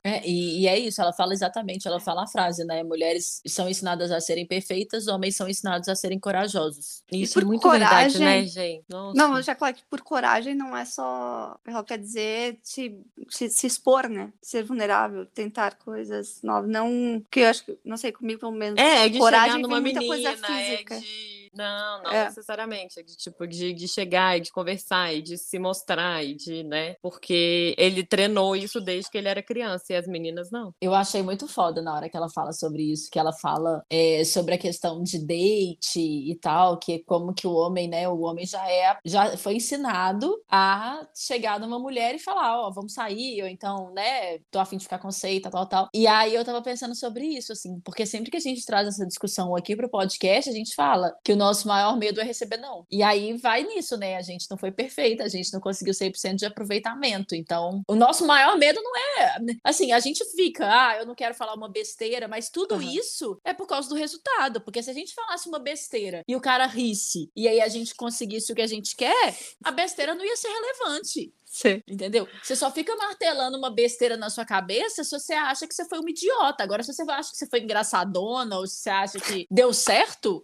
É, 0.04 0.28
e, 0.28 0.62
e 0.62 0.68
é 0.68 0.78
isso, 0.80 1.02
ela 1.02 1.14
fala 1.14 1.34
exatamente, 1.34 1.88
ela 1.88 2.00
fala 2.00 2.24
a 2.24 2.28
frase, 2.28 2.64
né? 2.66 2.84
Mulheres 2.84 3.42
são 3.48 3.70
ensinadas 3.70 4.12
a 4.12 4.20
serem 4.20 4.46
perfeitas, 4.46 5.08
homens 5.08 5.36
são 5.36 5.48
ensinados 5.48 5.88
a 5.90 5.96
serem 5.96 6.20
corajosos. 6.20 7.04
Isso 7.12 7.34
por 7.34 7.44
é 7.44 7.46
muito 7.46 7.70
verdade, 7.70 8.14
coragem- 8.14 8.22
né, 8.22 8.46
gente? 8.48 8.84
Nossa. 8.90 9.18
Não, 9.18 9.42
já 9.42 9.54
claro 9.56 9.76
que 9.76 9.84
por 9.90 10.02
coragem 10.02 10.56
não 10.56 10.76
é 10.76 10.86
só. 10.86 11.58
Ela 11.66 11.84
quer 11.84 11.98
dizer 11.98 12.58
se, 12.64 12.98
se, 13.30 13.50
se 13.50 13.68
expor, 13.68 14.10
né? 14.10 14.32
Ser 14.42 14.64
vulnerável, 14.64 15.26
tentar 15.28 15.76
coisas 15.76 16.40
novas. 16.42 16.70
Não. 16.70 17.24
Que 17.30 17.42
eu 17.42 17.48
acho 17.50 17.66
que, 17.66 17.78
não 17.86 17.98
sei, 17.98 18.12
comigo 18.12 18.40
pelo 18.40 18.52
menos. 18.52 18.80
É, 18.80 19.06
é 19.06 19.10
de 19.10 19.18
coragem 19.20 19.52
chegar 19.52 19.62
numa 19.62 19.80
muita 19.82 20.00
menina, 20.00 20.16
coisa 20.16 20.32
física. 20.48 20.96
é 20.96 21.00
de... 21.00 21.25
Não, 21.56 22.04
não 22.04 22.12
É. 22.12 22.26
necessariamente. 22.26 23.00
É 23.00 23.04
de, 23.04 23.16
tipo, 23.16 23.48
de, 23.48 23.74
de 23.74 23.88
chegar 23.88 24.38
e 24.38 24.42
de 24.42 24.52
conversar 24.52 25.14
e 25.14 25.22
de 25.22 25.38
se 25.38 25.58
mostrar 25.60 26.24
e 26.24 26.36
de, 26.36 26.64
né? 26.64 26.96
Porque 27.02 27.76
ele 27.78 28.04
treinou 28.06 28.56
isso 28.56 28.80
desde 28.82 29.10
que 29.10 29.18
ele 29.18 29.28
era 29.28 29.42
criança 29.44 29.86
e 29.92 29.96
as 29.96 30.08
meninas 30.08 30.50
não. 30.52 30.74
Eu 30.82 30.94
achei 30.94 31.22
muito 31.22 31.48
foda 31.48 31.82
na 31.82 31.94
hora 31.96 32.10
que 32.10 32.18
ela 32.18 32.30
fala 32.30 32.52
sobre 32.52 32.84
isso, 32.92 33.10
que 33.12 33.20
ela 33.20 33.34
fala 33.34 33.84
é, 33.90 34.24
sobre 34.24 34.56
a 34.56 34.58
questão 34.58 35.02
de 35.04 35.20
date 35.26 36.00
e 36.00 36.38
tal, 36.42 36.78
que 36.78 36.94
é 36.94 37.00
como 37.06 37.34
que 37.34 37.48
o 37.48 37.54
homem, 37.54 37.88
né, 37.88 38.08
o 38.08 38.20
homem 38.22 38.46
já 38.46 38.70
é, 38.70 38.98
já 39.06 39.38
foi 39.38 39.56
ensinado 39.56 40.36
a 40.50 41.06
chegar 41.16 41.60
numa 41.60 41.80
mulher 41.80 42.16
e 42.16 42.20
falar, 42.20 42.60
ó, 42.60 42.72
vamos 42.72 42.94
sair, 42.94 43.42
ou 43.42 43.48
então, 43.48 43.92
né, 43.94 44.40
tô 44.52 44.60
afim 44.60 44.78
de 44.78 44.84
ficar 44.84 45.00
com 45.00 45.12
você 45.12 45.32
e 45.34 45.40
tal, 45.42 45.52
tal, 45.52 45.66
tal. 45.68 45.90
E 45.94 46.08
aí 46.08 46.34
eu 46.36 46.44
tava 46.46 46.62
pensando 46.62 46.96
sobre 46.96 47.26
isso, 47.26 47.52
assim, 47.54 47.80
porque 47.82 48.06
sempre 48.06 48.32
que 48.32 48.38
a 48.38 48.40
gente 48.40 48.66
traz 48.66 48.88
essa 48.88 49.06
discussão 49.06 49.56
aqui 49.56 49.76
pro 49.76 49.90
podcast, 49.90 50.50
a 50.50 50.54
gente 50.54 50.74
fala 50.76 51.14
que 51.24 51.34
o 51.34 51.36
nosso 51.46 51.68
maior 51.68 51.98
medo 51.98 52.20
é 52.20 52.24
receber 52.24 52.58
não. 52.58 52.86
E 52.90 53.04
aí 53.04 53.38
vai 53.38 53.64
nisso, 53.64 53.98
né, 53.98 54.16
a 54.16 54.22
gente 54.22 54.48
não 54.50 54.58
foi 54.58 54.72
perfeita, 54.72 55.24
a 55.24 55.28
gente 55.28 55.54
não 55.54 55.60
conseguiu 55.60 55.94
100% 55.94 56.36
de 56.36 56.46
aproveitamento, 56.46 57.36
então 57.36 57.82
o 57.88 57.96
nosso 57.96 58.26
maior 58.26 58.58
medo 58.58 58.82
não 58.82 58.98
é 58.98 59.36
assim, 59.64 59.92
a 59.92 60.00
gente 60.00 60.24
fica, 60.36 60.66
ah, 60.68 60.98
eu 60.98 61.06
não 61.06 61.16
quero 61.16 61.34
falar 61.34 61.54
uma 61.54 61.70
besteira, 61.70 62.28
mas 62.28 62.50
tudo 62.50 62.76
Aham. 62.76 62.84
isso 62.84 63.40
é 63.44 63.54
por 63.54 63.68
causa 63.68 63.90
do 63.90 63.96
resultado. 63.96 64.62
Porque 64.62 64.82
se 64.82 64.90
a 64.90 64.94
gente 64.94 65.14
falasse 65.14 65.48
uma 65.48 65.60
besteira 65.60 66.24
e 66.28 66.36
o 66.36 66.42
cara 66.42 66.66
risse, 66.66 67.30
e 67.36 67.48
aí 67.48 67.62
a 67.62 67.68
gente 67.68 67.96
conseguisse 67.96 68.52
o 68.52 68.56
que 68.56 68.62
a 68.62 68.68
gente 68.68 68.96
quer, 68.96 69.36
a 69.64 69.72
besteira 69.72 70.16
não 70.16 70.26
ia 70.26 70.36
ser 70.36 70.50
relevante. 70.50 71.34
Sim. 71.56 71.82
Entendeu? 71.88 72.28
Você 72.44 72.54
só 72.54 72.70
fica 72.70 72.94
martelando 72.98 73.58
uma 73.58 73.70
besteira 73.74 74.18
na 74.18 74.30
sua 74.30 74.44
cabeça 74.44 75.06
se 75.06 75.18
você 75.18 75.34
acha 75.34 75.66
que 75.66 75.74
você 75.74 75.86
foi 75.88 76.00
uma 76.00 76.10
idiota. 76.10 76.62
Agora, 76.62 76.84
se 76.84 76.94
você 76.94 77.02
acha 77.10 77.32
que 77.32 77.38
você 77.38 77.48
foi 77.48 77.62
engraçadona 77.62 78.58
ou 78.58 78.68
se 78.68 78.76
você 78.82 78.90
acha 78.90 79.20
que 79.20 79.48
deu 79.50 79.72
certo. 79.72 80.44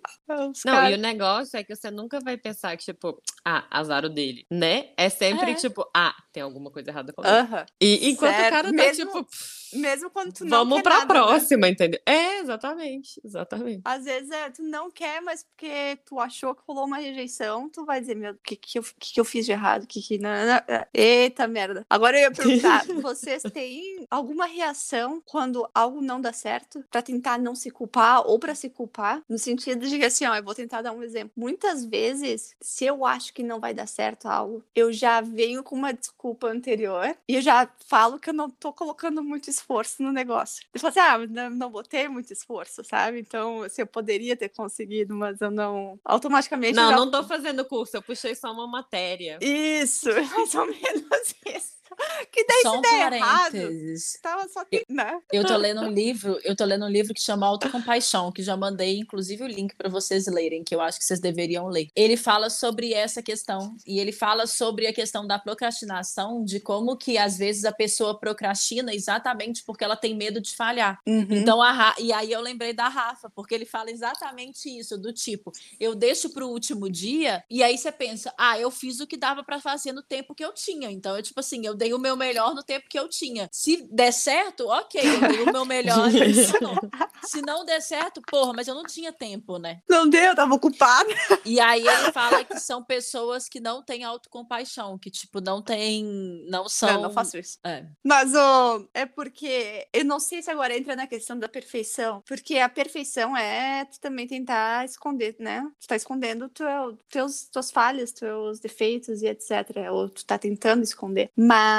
Os 0.50 0.62
Não, 0.66 0.74
cara- 0.74 0.92
e 0.92 0.94
o 0.94 0.98
negócio 0.98 1.58
é 1.58 1.66
que 1.66 1.76
você 1.76 1.92
nunca 1.92 2.22
vai 2.22 2.38
pensar 2.38 2.78
que, 2.78 2.86
tipo, 2.86 3.22
ah, 3.44 3.68
azar 3.70 4.06
o 4.06 4.10
dele, 4.10 4.46
né? 4.50 4.92
É 4.96 5.10
sempre, 5.10 5.52
É. 5.52 5.56
tipo, 5.56 5.86
ah, 5.94 6.16
tem 6.32 6.42
alguma 6.44 6.72
coisa 6.72 6.90
errada 6.92 7.12
com 7.12 7.22
ele. 7.26 7.32
Aham. 7.36 7.66
E 7.82 8.10
enquanto 8.10 8.32
Certo, 8.36 8.48
o 8.48 8.50
cara 8.50 8.68
tá, 8.70 8.74
mesmo 8.74 9.06
tipo, 9.12 9.28
Mesmo 9.74 10.10
quando 10.12 10.34
tu 10.34 10.44
não 10.46 10.60
vamos 10.60 10.78
quer 10.78 10.84
pra 10.84 11.00
nada, 11.00 11.14
né? 11.14 11.20
próxima, 11.20 11.68
entendeu? 11.68 12.00
É, 12.06 12.40
exatamente, 12.40 13.22
exatamente. 13.24 13.82
Às 13.86 14.04
vezes 14.06 14.30
é, 14.32 14.50
tu 14.50 14.64
não 14.64 14.90
quer, 14.92 15.22
mas 15.22 15.44
porque 15.44 15.98
tu 16.06 16.20
achou 16.20 16.54
que 16.56 16.62
rolou 16.68 16.86
uma 16.86 16.98
rejeição, 16.98 17.70
tu 17.70 17.86
vai 17.86 18.00
dizer, 18.00 18.16
meu, 18.16 18.34
o 18.34 18.38
que, 18.44 18.56
que, 18.56 18.80
eu, 18.80 18.84
que, 19.00 19.14
que 19.14 19.20
eu 19.20 19.26
fiz 19.26 19.46
de 19.46 19.52
errado? 19.54 19.88
Que, 19.88 20.02
que, 20.02 20.18
não, 20.18 20.30
não, 20.30 20.46
não. 20.46 20.86
Eita 21.04 21.48
merda. 21.48 21.84
Agora 21.90 22.16
eu 22.16 22.22
ia 22.22 22.32
perguntar, 22.32 22.86
vocês 23.02 23.42
têm 23.52 24.06
alguma 24.12 24.46
reação 24.46 25.20
quando 25.26 25.68
algo 25.74 26.00
não 26.00 26.22
dá 26.22 26.32
certo? 26.32 26.86
Pra 26.92 27.02
tentar 27.02 27.40
não 27.40 27.56
se 27.56 27.72
culpar 27.72 28.22
ou 28.28 28.38
pra 28.38 28.54
se 28.54 28.70
culpar? 28.70 29.24
No 29.28 29.40
sentido 29.40 29.88
de 29.88 29.98
que 29.98 30.06
assim, 30.06 30.26
ó, 30.28 30.36
eu 30.36 30.44
vou 30.44 30.54
tentar 30.54 30.84
dar 30.84 30.92
um 30.92 31.02
exemplo. 31.02 31.32
Muitas 31.36 31.84
vezes, 31.84 32.56
se 32.62 32.86
eu 32.86 33.04
acho 33.04 33.34
que 33.34 33.42
não 33.42 33.60
vai 33.60 33.74
dar 33.74 33.88
certo 33.88 34.28
algo, 34.28 34.64
eu 34.76 34.94
já 34.94 35.22
venho 35.22 35.64
com 35.64 35.76
uma 35.76 35.92
desculpa 35.92 36.46
anterior 36.48 37.16
e 37.28 37.34
eu 37.36 37.42
já 37.42 37.68
falo 37.88 38.20
que 38.20 38.30
eu 38.30 38.34
não 38.34 38.48
tô 38.48 38.72
colocando 38.72 39.24
muito 39.24 39.50
esforço 39.50 40.04
no 40.04 40.12
negócio. 40.12 40.64
Eu 40.72 40.80
falo 40.80 40.90
assim, 40.92 41.00
ah, 41.00 41.18
não, 41.28 41.50
não 41.50 41.72
botei 41.72 42.08
muito 42.08 42.32
esforço, 42.32 42.84
sabe? 42.84 43.20
Então, 43.20 43.64
assim, 43.64 43.82
eu 43.82 43.88
poderia 43.88 44.36
ter 44.38 44.50
conseguido, 44.50 45.16
mas 45.16 45.42
eu 45.42 45.50
não. 45.50 46.00
Automaticamente. 46.06 46.76
Não, 46.76 46.90
já- 46.92 46.96
não 46.96 47.10
tô 47.10 47.24
fazendo 47.24 47.66
curso, 47.66 47.98
eu 47.98 48.04
puxei 48.04 48.36
só 48.36 48.52
uma 48.52 48.68
matéria. 48.68 49.40
Isso, 49.42 50.10
mais 50.84 50.96
ou 51.04 51.10
menos 51.10 51.36
isso. 51.46 51.81
Que 52.32 52.46
daí 52.46 52.62
Só 52.62 52.72
se 52.72 52.78
um 52.78 52.82
der 52.82 53.14
errado, 53.14 53.58
tava 54.22 54.48
só 54.48 54.64
que. 54.64 54.86
Né? 54.88 55.20
Eu 55.32 55.46
tô 55.46 55.58
lendo 55.58 55.82
um 55.82 55.90
livro, 55.92 56.40
eu 56.44 56.56
tô 56.56 56.64
lendo 56.64 56.86
um 56.86 56.90
livro 56.90 57.14
que 57.14 57.22
chama 57.22 57.48
Autocompaixão, 57.48 58.32
que 58.32 58.44
já 58.44 58.56
mandei 58.56 58.98
inclusive 58.98 59.44
o 59.44 59.48
link 59.48 59.76
para 59.76 59.90
vocês 59.90 60.28
lerem, 60.28 60.64
que 60.64 60.74
eu 60.74 60.82
acho 60.82 61.00
que 61.00 61.06
vocês 61.06 61.20
deveriam 61.20 61.68
ler. 61.68 61.88
Ele 61.96 62.16
fala 62.16 62.50
sobre 62.50 62.94
essa 62.94 63.22
questão 63.22 63.76
e 63.86 64.00
ele 64.00 64.12
fala 64.12 64.48
sobre 64.48 64.88
a 64.88 64.94
questão 64.94 65.26
da 65.26 65.40
procrastinação, 65.40 66.44
de 66.44 66.60
como 66.60 66.96
que 66.96 67.18
às 67.18 67.38
vezes 67.38 67.66
a 67.66 67.72
pessoa 67.72 68.20
procrastina 68.20 68.94
exatamente 68.94 69.64
porque 69.66 69.84
ela 69.84 69.96
tem 69.96 70.16
medo 70.16 70.40
de 70.40 70.56
falhar. 70.56 71.00
Uhum. 71.08 71.28
Então 71.30 71.62
a 71.62 71.96
e 71.98 72.14
aí 72.14 72.32
eu 72.32 72.42
lembrei 72.42 72.74
da 72.74 72.88
Rafa, 72.88 73.30
porque 73.30 73.56
ele 73.56 73.66
fala 73.66 73.92
exatamente 73.92 74.70
isso, 74.70 74.98
do 74.98 75.12
tipo, 75.12 75.52
eu 75.80 75.96
deixo 75.96 76.30
pro 76.30 76.48
último 76.48 76.90
dia 76.90 77.44
e 77.50 77.64
aí 77.64 77.78
você 77.78 77.92
pensa, 77.92 78.34
ah, 78.38 78.60
eu 78.60 78.70
fiz 78.72 79.00
o 79.00 79.08
que 79.08 79.18
dava 79.18 79.44
para 79.44 79.60
fazer 79.60 79.92
no 79.92 80.04
tempo 80.04 80.36
que 80.36 80.46
eu 80.46 80.54
tinha. 80.54 80.92
Então 80.92 81.16
eu 81.16 81.24
tipo 81.24 81.40
assim, 81.40 81.66
eu 81.66 81.76
dei 81.82 81.94
o 81.96 82.00
meu 82.00 82.16
melhor 82.16 82.54
no 82.54 82.62
tempo 82.62 82.86
que 82.88 83.00
eu 83.00 83.10
tinha. 83.10 83.50
Se 83.52 83.88
der 83.92 84.12
certo, 84.12 84.68
OK, 84.68 85.02
eu 85.02 85.20
dei 85.28 85.42
o 85.42 85.52
meu 85.52 85.66
melhor. 85.66 86.10
Se 87.24 87.42
não 87.42 87.66
der 87.66 87.82
certo, 87.82 88.22
porra, 88.22 88.54
mas 88.54 88.68
eu 88.68 88.76
não 88.76 88.84
tinha 88.84 89.12
tempo, 89.12 89.58
né? 89.58 89.82
Não 89.90 90.08
deu, 90.08 90.26
eu 90.26 90.36
tava 90.36 90.54
ocupada. 90.54 91.10
E 91.44 91.60
aí 91.60 91.86
ele 91.88 92.12
fala 92.12 92.44
que 92.44 92.60
são 92.60 92.84
pessoas 92.84 93.50
que 93.50 93.60
não 93.60 93.82
têm 93.82 94.04
autocompaixão, 94.04 94.98
que 94.98 95.10
tipo 95.10 95.42
não 95.42 95.62
tem, 95.62 96.04
não 96.48 96.70
são 96.70 96.94
Não, 96.94 97.02
não 97.04 97.14
faço 97.14 97.38
isso. 97.38 97.58
É. 97.64 97.86
Mas 98.04 98.34
ô, 98.36 98.88
é 98.94 99.06
porque 99.06 99.88
eu 99.92 100.06
não 100.06 100.20
sei 100.20 100.44
se 100.44 100.52
agora 100.52 100.78
entra 100.78 100.96
na 100.96 101.08
questão 101.08 101.38
da 101.38 101.50
perfeição, 101.50 102.22
porque 102.28 102.60
a 102.60 102.70
perfeição 102.70 103.36
é 103.36 103.86
tu 103.86 104.00
também 104.00 104.28
tentar 104.28 104.86
esconder, 104.86 105.36
né? 105.40 105.68
Tu 105.80 105.88
tá 105.88 105.96
escondendo 105.96 106.48
teu, 106.50 106.98
teus, 107.10 107.48
tuas 107.52 107.72
falhas, 107.72 108.12
teus 108.12 108.60
defeitos 108.60 109.24
e 109.24 109.28
etc. 109.28 109.90
Ou 109.92 110.10
tu 110.10 110.24
tá 110.24 110.38
tentando 110.38 110.84
esconder. 110.84 111.32
Mas 111.36 111.71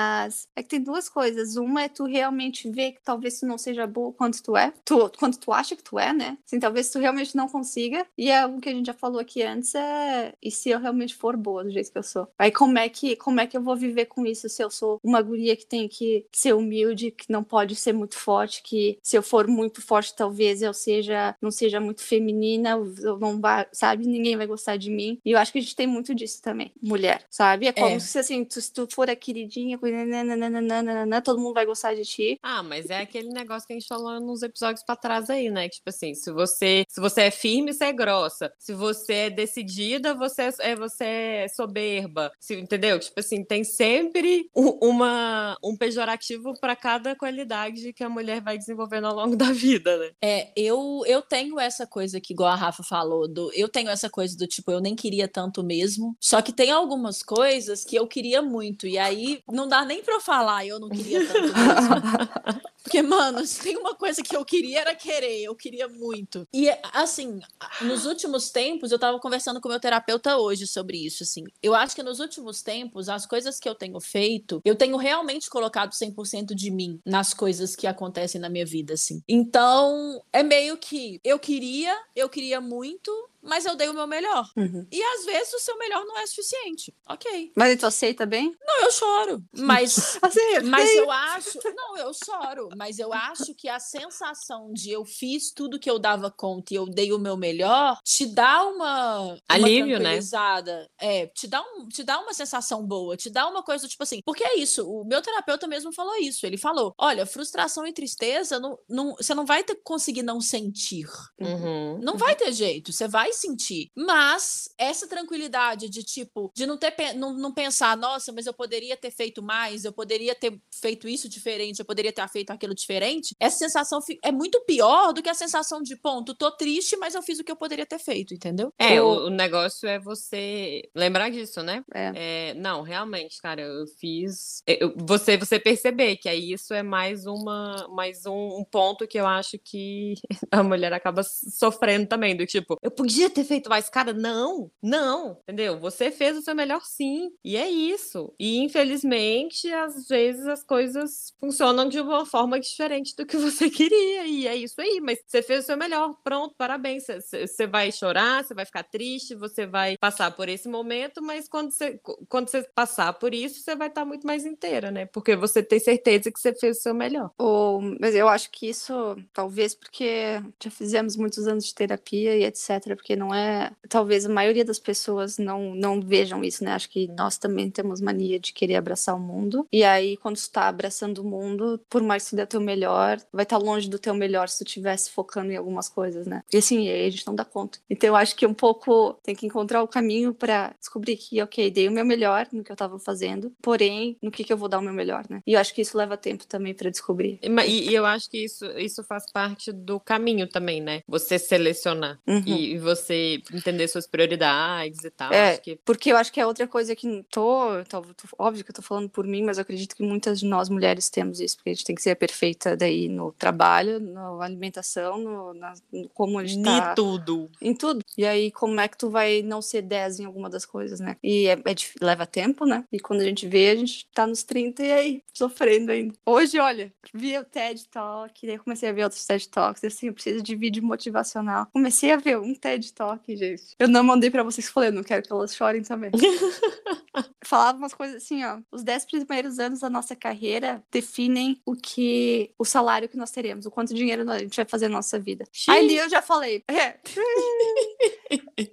é 0.57 0.63
que 0.63 0.69
tem 0.69 0.81
duas 0.81 1.09
coisas. 1.09 1.57
Uma 1.57 1.83
é 1.85 1.89
tu 1.89 2.05
realmente 2.05 2.71
ver 2.71 2.93
que 2.93 3.01
talvez 3.03 3.41
tu 3.41 3.47
não 3.47 3.59
seja 3.59 3.87
boa 3.87 4.13
quanto 4.13 4.43
tu 4.43 4.57
é, 4.57 4.73
tu, 4.85 5.11
quanto 5.19 5.39
tu 5.39 5.53
acha 5.53 5.77
que 5.77 5.83
tu 5.83 5.99
é, 5.99 6.13
né? 6.13 6.39
Assim, 6.47 6.59
talvez 6.59 6.91
tu 6.91 6.99
realmente 6.99 7.37
não 7.37 7.49
consiga. 7.49 8.07
E 8.17 8.31
é 8.31 8.47
o 8.47 8.59
que 8.61 8.69
a 8.69 8.73
gente 8.73 8.87
já 8.87 8.95
falou 8.95 9.21
aqui 9.21 9.43
antes 9.43 9.75
é 9.75 10.35
e 10.43 10.51
se 10.51 10.71
eu 10.71 10.79
realmente 10.81 11.15
for 11.15 11.37
boa 11.37 11.65
do 11.65 11.71
jeito 11.71 11.91
que 11.93 11.99
eu 11.99 12.03
sou? 12.03 12.29
Aí 12.39 12.51
como 12.51 12.79
é 12.79 12.89
que 12.89 13.17
como 13.17 13.41
é 13.41 13.47
que 13.47 13.57
eu 13.57 13.63
vou 13.63 13.77
viver 13.77 14.07
com 14.07 14.25
isso 14.27 14.49
se 14.49 14.63
eu 14.63 14.71
sou 14.71 15.01
uma 15.03 15.21
guria 15.23 15.57
que 15.57 15.67
tem 15.67 15.89
que 15.89 16.27
ser 16.33 16.55
humilde, 16.55 17.11
que 17.11 17.31
não 17.31 17.43
pode 17.45 17.75
ser 17.77 17.93
muito 17.93 18.17
forte, 18.17 18.63
que 18.63 18.99
se 19.03 19.17
eu 19.17 19.23
for 19.23 19.47
muito 19.47 19.81
forte 19.83 20.15
talvez 20.15 20.63
eu 20.63 20.73
seja 20.75 21.35
não 21.41 21.51
seja 21.51 21.81
muito 21.81 22.03
feminina, 22.03 22.71
eu 22.71 23.19
não 23.19 23.41
sabe? 23.73 24.07
Ninguém 24.07 24.37
vai 24.37 24.47
gostar 24.47 24.77
de 24.77 24.91
mim. 24.91 25.19
E 25.25 25.33
eu 25.33 25.39
acho 25.39 25.53
que 25.53 25.59
a 25.59 25.63
gente 25.63 25.77
tem 25.77 25.87
muito 25.87 26.15
disso 26.15 26.41
também, 26.43 26.73
mulher, 26.83 27.25
sabe? 27.31 27.67
É 27.67 27.73
como 27.73 27.97
É. 27.97 27.99
se 27.99 28.19
assim, 28.19 28.45
tu, 28.45 28.61
se 28.61 28.73
tu 28.73 28.87
for 28.91 29.09
a 29.11 29.17
queridinha, 29.17 29.79
com 29.83 30.37
nananana, 30.37 31.21
todo 31.23 31.41
mundo 31.41 31.55
vai 31.55 31.67
gostar 31.67 31.95
de 31.95 32.03
ti. 32.05 32.39
Ah, 32.43 32.63
mas 32.63 32.89
é 32.91 33.01
aquele 33.01 33.29
negócio 33.29 33.67
que 33.67 33.73
a 33.73 33.77
gente 33.79 33.89
falou 33.89 34.21
nos 34.21 34.43
episódios 34.43 34.85
pra 34.85 34.97
trás 34.97 35.29
aí, 35.29 35.51
né? 35.51 35.69
Que, 35.69 35.77
tipo 35.77 35.89
assim, 35.91 36.15
se 36.15 36.31
você, 36.33 36.85
se 36.89 37.01
você 37.01 37.23
é 37.23 37.31
firme, 37.31 37.73
você 37.73 37.85
é 37.87 37.93
grossa. 37.93 38.53
Se 38.59 38.73
você 38.73 39.13
é 39.15 39.31
decidida, 39.31 40.15
você 40.15 40.43
é, 40.43 40.53
é- 40.61 40.77
você 40.77 41.05
é 41.05 41.49
soberba. 41.49 42.31
Se- 42.41 42.55
entendeu? 42.59 42.99
Tipo 42.99 43.21
assim, 43.21 43.45
tem 43.45 43.65
sempre 43.65 44.49
uma, 44.55 45.57
um 45.63 45.77
pejorativo 45.77 46.55
pra 46.61 46.77
cada 46.77 47.15
qualidade 47.17 47.93
que 47.93 48.05
a 48.05 48.09
mulher 48.09 48.41
vai 48.41 48.57
desenvolvendo 48.59 49.07
ao 49.07 49.15
longo 49.15 49.37
da 49.37 49.53
vida, 49.53 49.97
né? 49.99 50.11
É, 50.23 50.53
eu, 50.57 51.03
eu 51.07 51.23
tenho 51.23 51.59
essa 51.59 51.87
coisa 51.87 52.21
que, 52.21 52.33
igual 52.33 52.51
a 52.51 52.55
Rafa 52.57 52.83
falou, 52.83 53.27
do, 53.29 53.51
eu 53.55 53.69
tenho 53.69 53.89
essa 53.91 54.09
coisa 54.09 54.37
do 54.37 54.47
tipo, 54.47 54.71
eu 54.71 54.81
nem 54.81 54.95
queria 54.95 55.27
tanto 55.29 55.63
mesmo. 55.63 56.17
Só 56.21 56.41
que 56.43 56.53
tem 56.53 56.71
algumas 56.71 57.23
coisas 57.23 57.85
que 57.85 57.97
eu 57.97 58.07
queria 58.07 58.43
muito. 58.43 58.87
E 58.87 58.99
aí 58.99 59.43
não 59.51 59.69
dá 59.73 59.87
nem 59.87 60.03
pra 60.03 60.15
eu 60.15 60.21
falar, 60.21 60.67
eu 60.67 60.79
não 60.79 60.91
queria 60.91 61.27
tanto. 61.27 61.53
Porque, 62.83 63.01
mano, 63.01 63.47
se 63.47 63.63
tem 63.63 63.77
uma 63.77 63.95
coisa 63.95 64.23
que 64.23 64.37
eu 64.37 64.45
queria 64.45 64.81
era 64.81 64.95
querer, 64.95 65.45
eu 65.45 65.55
queria 65.55 65.89
muito. 65.89 66.47
E, 66.53 66.69
assim, 66.93 67.41
nos 67.81 68.05
últimos 68.05 68.51
tempos, 68.51 68.91
eu 68.91 68.99
tava 68.99 69.19
conversando 69.19 69.61
com 69.61 69.69
meu 69.69 69.81
terapeuta 69.81 70.37
hoje 70.37 70.67
sobre 70.67 70.99
isso, 70.99 71.23
assim. 71.23 71.45
Eu 71.63 71.75
acho 71.75 71.95
que 71.95 72.03
nos 72.03 72.21
últimos 72.21 72.61
tempos, 72.61 73.09
as 73.09 73.25
coisas 73.25 73.59
que 73.59 73.69
eu 73.69 73.75
tenho 73.75 73.99
feito, 74.01 74.61
eu 74.65 74.75
tenho 74.75 74.97
realmente 74.97 75.49
colocado 75.49 75.93
100% 75.93 76.55
de 76.55 76.71
mim 76.71 77.01
nas 77.07 77.33
coisas 77.33 77.75
que 77.75 77.87
acontecem 77.87 78.41
na 78.41 78.51
minha 78.51 78.67
vida, 78.67 78.95
assim. 78.95 79.23
Então, 79.27 80.21
é 80.33 80.43
meio 80.43 80.77
que 80.77 81.21
eu 81.25 81.39
queria, 81.39 81.97
eu 82.15 82.29
queria 82.29 82.61
muito, 82.61 83.11
mas 83.43 83.65
eu 83.65 83.77
dei 83.77 83.89
o 83.89 83.95
meu 83.95 84.07
melhor. 84.07 84.49
E 84.91 85.03
às 85.03 85.25
vezes 85.25 85.53
o 85.55 85.59
seu 85.59 85.77
melhor 85.79 86.05
não 86.05 86.19
é 86.19 86.27
suficiente. 86.27 86.95
Ok. 87.09 87.53
Mas 87.57 87.79
tu 87.79 87.87
aceita 87.87 88.25
bem? 88.25 88.55
Não, 88.61 88.83
eu 88.83 88.93
choro. 88.93 89.43
Mas 89.57 90.19
Assim, 90.23 90.61
mas 90.69 90.91
eu 90.95 91.11
acho. 91.11 91.59
Não, 91.75 91.97
eu 91.97 92.13
choro. 92.13 92.69
Mas 92.77 92.99
eu 92.99 93.13
acho 93.13 93.55
que 93.55 93.69
a 93.69 93.81
sensação 93.81 94.73
de 94.73 94.91
eu 94.91 95.05
fiz 95.05 95.51
tudo 95.53 95.79
que 95.79 95.91
eu 95.91 95.99
dava 95.99 96.31
conta 96.31 96.73
e 96.73 96.77
eu 96.77 96.87
dei 96.87 97.13
o 97.13 97.19
meu 97.19 97.37
melhor 97.37 97.99
te 98.05 98.27
dá 98.27 98.65
uma. 98.65 99.23
uma 99.23 99.39
Alívio, 99.49 99.99
né? 99.99 100.01
tranquilizada. 100.01 100.89
É, 101.01 101.27
te 101.29 101.47
dá, 101.47 101.63
um, 101.63 101.89
te 101.89 102.03
dá 102.03 102.21
uma 102.21 102.33
sensação 102.33 102.87
boa, 102.87 103.17
te 103.17 103.31
dá 103.31 103.49
uma 103.49 103.63
coisa 103.63 103.89
tipo 103.89 104.03
assim. 104.03 104.21
Porque 104.25 104.45
é 104.45 104.59
isso, 104.59 104.89
o 104.89 105.05
meu 105.05 105.21
terapeuta 105.21 105.67
mesmo 105.67 105.93
falou 105.93 106.17
isso. 106.17 106.47
Ele 106.47 106.57
falou: 106.57 106.95
olha, 106.99 107.27
frustração 107.27 107.87
e 107.87 107.93
tristeza, 107.93 108.61
não, 108.61 108.79
não, 108.89 109.15
você 109.17 109.35
não 109.35 109.45
vai 109.45 109.65
ter, 109.65 109.77
conseguir 109.83 110.23
não 110.23 110.41
sentir. 110.41 111.07
Uhum. 111.41 111.99
Não 112.03 112.17
vai 112.17 112.37
ter 112.37 112.53
jeito, 112.53 112.93
você 112.93 113.09
vai 113.09 113.32
sentir. 113.33 113.91
Mas 113.97 114.69
essa 114.79 115.07
tranquilidade 115.07 115.89
de 115.89 116.03
tipo, 116.03 116.51
de 116.55 116.67
não 116.67 116.77
ter 116.77 116.93
não, 117.17 117.33
não 117.35 117.53
pensar, 117.53 117.97
nossa, 117.97 118.33
mas 118.33 118.47
eu 118.47 118.53
poderia 118.55 118.97
ter 118.97 119.11
feito 119.11 119.43
mais, 119.43 119.85
eu 119.85 119.93
poderia 119.93 120.35
ter 120.35 120.59
feito 120.75 121.09
isso 121.09 121.29
diferente, 121.29 121.79
eu 121.81 121.85
poderia 121.85 122.13
ter 122.13 122.27
feito 122.29 122.51
aquilo 122.51 122.75
diferente. 122.75 123.35
Essa 123.41 123.59
sensação 123.59 123.99
é 124.23 124.31
muito 124.33 124.61
pior 124.65 125.13
do 125.13 125.23
que 125.23 125.29
a 125.31 125.35
sensação 125.35 125.83
de 125.83 125.97
ponto, 125.97 126.35
tô 126.35 126.51
triste, 126.51 126.97
mas 126.97 127.15
eu 127.15 127.23
fiz 127.23 127.39
o 127.39 127.45
que 127.45 127.51
eu 127.53 127.57
poderia 127.57 127.87
ter 127.87 127.99
feito, 127.99 128.35
entendeu? 128.35 128.73
É, 128.79 129.01
O- 129.01 129.07
o, 129.07 129.27
o 129.27 129.31
negócio 129.31 129.89
é 129.89 129.99
você 129.99 130.83
lembrar 130.95 131.31
disso, 131.31 131.63
né? 131.63 131.83
É. 131.95 132.13
É, 132.51 132.55
não, 132.55 132.83
realmente, 132.83 133.41
cara, 133.41 133.63
eu 133.63 133.87
fiz. 133.99 134.63
eu- 134.67 134.95
você, 134.97 135.37
você 135.37 135.59
perceber 135.59 136.17
que 136.17 136.29
aí 136.29 136.53
isso 136.53 136.73
é 136.75 136.83
mais 136.83 137.27
uma, 137.27 137.89
mais 137.89 138.27
um, 138.27 138.59
um 138.61 138.65
ponto 138.65 139.07
que 139.07 139.19
eu 139.19 139.27
acho 139.27 139.59
que 139.59 140.15
a 140.51 140.63
mulher 140.63 140.93
acaba 140.93 141.23
sofrendo 141.23 142.07
também, 142.07 142.37
do 142.37 142.47
tipo, 142.47 142.77
eu 142.83 142.91
podia 142.91 143.22
ter 143.31 143.45
feito 143.45 143.69
mais, 143.71 143.89
cara, 143.89 144.13
não, 144.13 144.71
não, 144.83 145.39
entendeu? 145.43 145.79
Você 145.81 146.11
fez 146.11 146.37
o 146.37 146.43
seu 146.43 146.55
melhor 146.55 146.83
sim, 146.85 147.31
e 147.45 147.57
é 147.57 147.69
isso. 147.71 148.35
E 148.39 148.59
infelizmente, 148.59 149.71
às 149.73 150.07
vezes 150.09 150.47
as 150.47 150.63
coisas 150.65 151.33
funcionam 151.41 151.89
de 151.89 152.01
uma 152.01 152.25
forma 152.27 152.59
diferente 152.61 153.15
do 153.17 153.27
que 153.27 153.37
você 153.37 153.69
queria, 153.71 154.27
e 154.27 154.47
é 154.47 154.57
isso 154.57 154.81
aí, 154.81 155.01
mas 155.03 155.19
você 155.27 155.43
fez 155.43 155.65
o 155.65 155.67
seu 155.67 155.77
melhor, 155.77 156.15
pronto, 156.25 156.55
parabéns. 156.57 157.05
Você- 157.07 157.67
vai 157.73 157.91
chorar, 157.93 158.45
você 158.45 158.55
vai 158.55 158.65
ficar 158.67 158.83
triste, 158.83 159.35
você 159.35 159.67
vai 159.67 159.97
passar 159.97 160.31
por 160.33 160.49
esse 160.49 160.69
momento, 160.69 161.23
mas 161.23 161.49
quando 161.49 161.71
você, 161.71 161.99
quando 162.29 162.49
você 162.49 162.63
passar 162.75 163.13
por 163.15 163.33
isso, 163.33 163.61
você 163.61 163.75
vai 163.77 163.89
estar 163.89 164.05
muito 164.05 164.27
mais 164.27 164.45
inteira, 164.45 164.91
né? 164.91 165.07
Porque 165.07 165.37
você 165.37 165.63
tem 165.63 165.79
certeza 165.79 166.31
que 166.31 166.39
você 166.41 166.53
fez 166.55 166.79
o 166.79 166.83
seu 166.83 166.95
melhor. 166.95 167.31
Ou, 167.39 167.81
mas 168.01 168.15
eu 168.15 168.29
acho 168.29 168.51
que 168.51 168.69
isso, 168.69 168.93
talvez 169.33 169.75
porque 169.75 170.41
já 170.63 170.71
fizemos 170.71 171.17
muitos 171.17 171.47
anos 171.47 171.65
de 171.67 171.75
terapia 171.75 172.37
e 172.37 172.45
etc. 172.45 172.97
Porque 172.97 173.12
porque 173.13 173.17
não 173.17 173.35
é. 173.35 173.71
Talvez 173.89 174.25
a 174.25 174.29
maioria 174.29 174.65
das 174.65 174.79
pessoas 174.79 175.39
não, 175.39 175.75
não 175.75 176.01
vejam 176.01 176.43
isso, 176.43 176.65
né? 176.65 176.73
Acho 176.73 176.89
que 176.89 177.09
nós 177.09 177.37
também 177.37 177.71
temos 177.71 178.01
mania 178.01 178.39
de 178.39 178.53
querer 178.53 178.77
abraçar 178.77 179.15
o 179.15 179.21
mundo. 179.21 179.67
E 179.73 179.85
aí, 179.85 180.17
quando 180.17 180.37
tu 180.37 180.51
tá 180.51 180.69
abraçando 180.69 181.19
o 181.19 181.25
mundo, 181.25 181.81
por 181.91 182.03
mais 182.03 182.25
que 182.25 182.31
tu 182.31 182.37
dê 182.37 182.47
teu 182.47 182.61
melhor, 182.61 183.21
vai 183.33 183.43
estar 183.43 183.59
tá 183.59 183.65
longe 183.65 183.89
do 183.89 183.99
teu 183.99 184.15
melhor 184.15 184.49
se 184.49 184.59
tu 184.59 184.67
estivesse 184.67 185.11
focando 185.11 185.53
em 185.53 185.57
algumas 185.57 185.89
coisas, 185.89 186.27
né? 186.27 186.43
E 186.53 186.57
assim, 186.57 186.89
aí 186.89 187.07
a 187.07 187.11
gente 187.11 187.27
não 187.27 187.35
dá 187.35 187.45
conta. 187.45 187.79
Então 187.91 188.09
eu 188.09 188.17
acho 188.17 188.35
que 188.35 188.47
um 188.47 188.55
pouco 188.55 189.15
tem 189.23 189.35
que 189.35 189.47
encontrar 189.47 189.83
o 189.83 189.89
caminho 189.89 190.33
para 190.33 190.75
descobrir 190.79 191.17
que, 191.17 191.43
ok, 191.43 191.71
dei 191.71 191.89
o 191.89 191.93
meu 191.93 192.05
melhor 192.05 192.47
no 192.53 192.65
que 192.65 192.73
eu 192.73 192.77
tava 192.77 192.99
fazendo, 192.99 193.53
porém, 193.61 194.17
no 194.23 194.31
que, 194.31 194.45
que 194.45 194.53
eu 194.53 194.57
vou 194.57 194.69
dar 194.69 194.79
o 194.79 194.83
meu 194.83 194.93
melhor, 194.93 195.25
né? 195.29 195.43
E 195.47 195.55
eu 195.55 195.61
acho 195.61 195.75
que 195.75 195.83
isso 195.83 195.99
leva 195.99 196.17
tempo 196.17 196.47
também 196.47 196.75
para 196.75 196.91
descobrir. 196.91 197.39
E, 197.43 197.91
e, 197.91 197.95
eu 197.95 198.07
acho 198.07 198.31
que 198.31 198.45
isso, 198.45 198.65
isso 198.79 199.03
faz 199.05 199.25
parte 199.31 199.73
do 199.73 200.01
caminho 200.01 200.49
também, 200.49 200.81
né? 200.81 201.03
Você 201.07 201.39
selecionar 201.39 202.19
uhum. 202.27 202.43
e, 202.47 202.79
você 202.79 203.02
entender 203.11 203.89
suas 203.89 204.07
prioridades 204.07 205.05
e 205.05 205.11
tal. 205.11 205.33
É, 205.33 205.57
que... 205.57 205.77
porque 205.85 206.13
eu 206.13 206.17
acho 206.17 206.33
que 206.33 206.41
é 206.41 206.47
outra 206.47 206.67
coisa 206.67 206.95
que 206.95 207.25
tô, 207.31 207.85
tô, 207.89 208.03
tô, 208.03 208.29
óbvio 208.39 208.65
que 208.65 208.71
eu 208.71 208.75
tô 208.75 208.83
falando 208.83 209.09
por 209.09 209.27
mim, 209.27 209.43
mas 209.43 209.59
eu 209.59 209.63
acredito 209.63 209.97
que 209.97 210.03
muitas 210.03 210.41
de 210.41 210.47
nós 210.47 210.69
mulheres 210.69 211.11
temos 211.11 211.41
isso, 211.41 211.57
porque 211.57 211.71
a 211.71 211.75
gente 211.75 211.85
tem 211.85 211.95
que 211.95 212.03
ser 212.03 212.15
perfeita 212.17 212.77
daí 212.77 213.09
no 213.09 213.33
trabalho, 213.33 213.99
na 214.01 214.45
alimentação, 214.45 215.19
no, 215.19 215.55
na, 215.55 215.75
no 215.93 216.09
como 216.11 216.39
a 216.39 216.45
gente 216.45 216.63
tá... 216.63 216.93
Em 216.93 216.95
tudo. 216.95 217.51
Em 217.61 217.75
tudo. 217.75 218.05
E 218.17 218.27
aí, 218.27 218.51
como 218.51 218.81
é 218.81 218.89
que 218.89 218.99
tu 218.99 219.11
vai 219.11 219.43
não 219.43 219.63
ser 219.63 219.83
10 219.83 220.21
em 220.21 220.25
alguma 220.25 220.49
das 220.49 220.65
coisas, 220.65 221.01
né? 221.01 221.17
E 221.23 221.47
é, 221.47 221.53
é, 221.53 221.75
leva 222.01 222.27
tempo, 222.27 222.65
né? 222.65 222.85
E 222.93 223.01
quando 223.01 223.21
a 223.21 223.25
gente 223.25 223.47
vê, 223.47 223.71
a 223.71 223.77
gente 223.77 224.07
tá 224.13 224.27
nos 224.27 224.43
30 224.43 224.83
e 224.83 224.93
aí, 224.93 225.23
sofrendo 225.33 225.93
ainda. 225.93 226.15
Hoje, 226.25 226.59
olha, 226.59 226.93
vi 227.13 227.37
o 227.39 227.45
TED 227.45 227.89
Talk, 227.89 228.47
daí 228.47 228.59
comecei 228.59 228.89
a 228.89 228.93
ver 228.93 229.05
outros 229.05 229.27
TED 229.27 229.49
Talks, 229.49 229.85
assim, 229.85 230.07
eu 230.07 230.13
preciso 230.13 230.43
de 230.43 230.55
vídeo 230.55 230.83
motivacional. 230.83 231.67
Comecei 231.73 232.13
a 232.13 232.17
ver 232.17 232.39
um 232.39 232.55
TED 232.55 232.92
Talk, 232.95 233.37
gente. 233.37 233.75
Eu 233.79 233.89
não 233.89 234.05
mandei 234.05 234.31
para 234.31 234.43
vocês, 234.43 234.69
falei, 234.69 234.91
eu 234.91 234.95
não 234.95 235.03
quero 235.03 235.23
que 235.23 235.33
elas 235.33 235.55
chorem 235.55 235.83
também. 235.83 236.11
Falava 237.45 237.79
umas 237.79 237.95
coisas 237.95 238.23
assim, 238.23 238.45
ó, 238.45 238.59
os 238.71 238.83
10 238.83 239.05
primeiros 239.07 239.59
anos 239.59 239.81
da 239.81 239.91
nossa 239.91 240.17
carreira 240.17 240.83
definem 240.91 241.61
o 241.65 241.75
que, 241.75 242.53
o 242.59 242.65
salário 242.65 243.09
que 243.09 243.17
nós 243.17 243.31
teremos, 243.31 243.67
o 243.67 243.71
quanto 243.71 243.95
dinheiro 243.95 244.29
a 244.31 244.39
gente 244.39 244.57
vai 244.57 244.65
fazer 244.65 244.89
na 244.89 244.97
nossa 244.97 245.19
vida. 245.19 245.45
Xiii. 245.53 245.77
Aí 245.77 245.97
eu 245.97 246.09
já 246.09 246.23
falei, 246.23 246.65
é. 246.69 246.99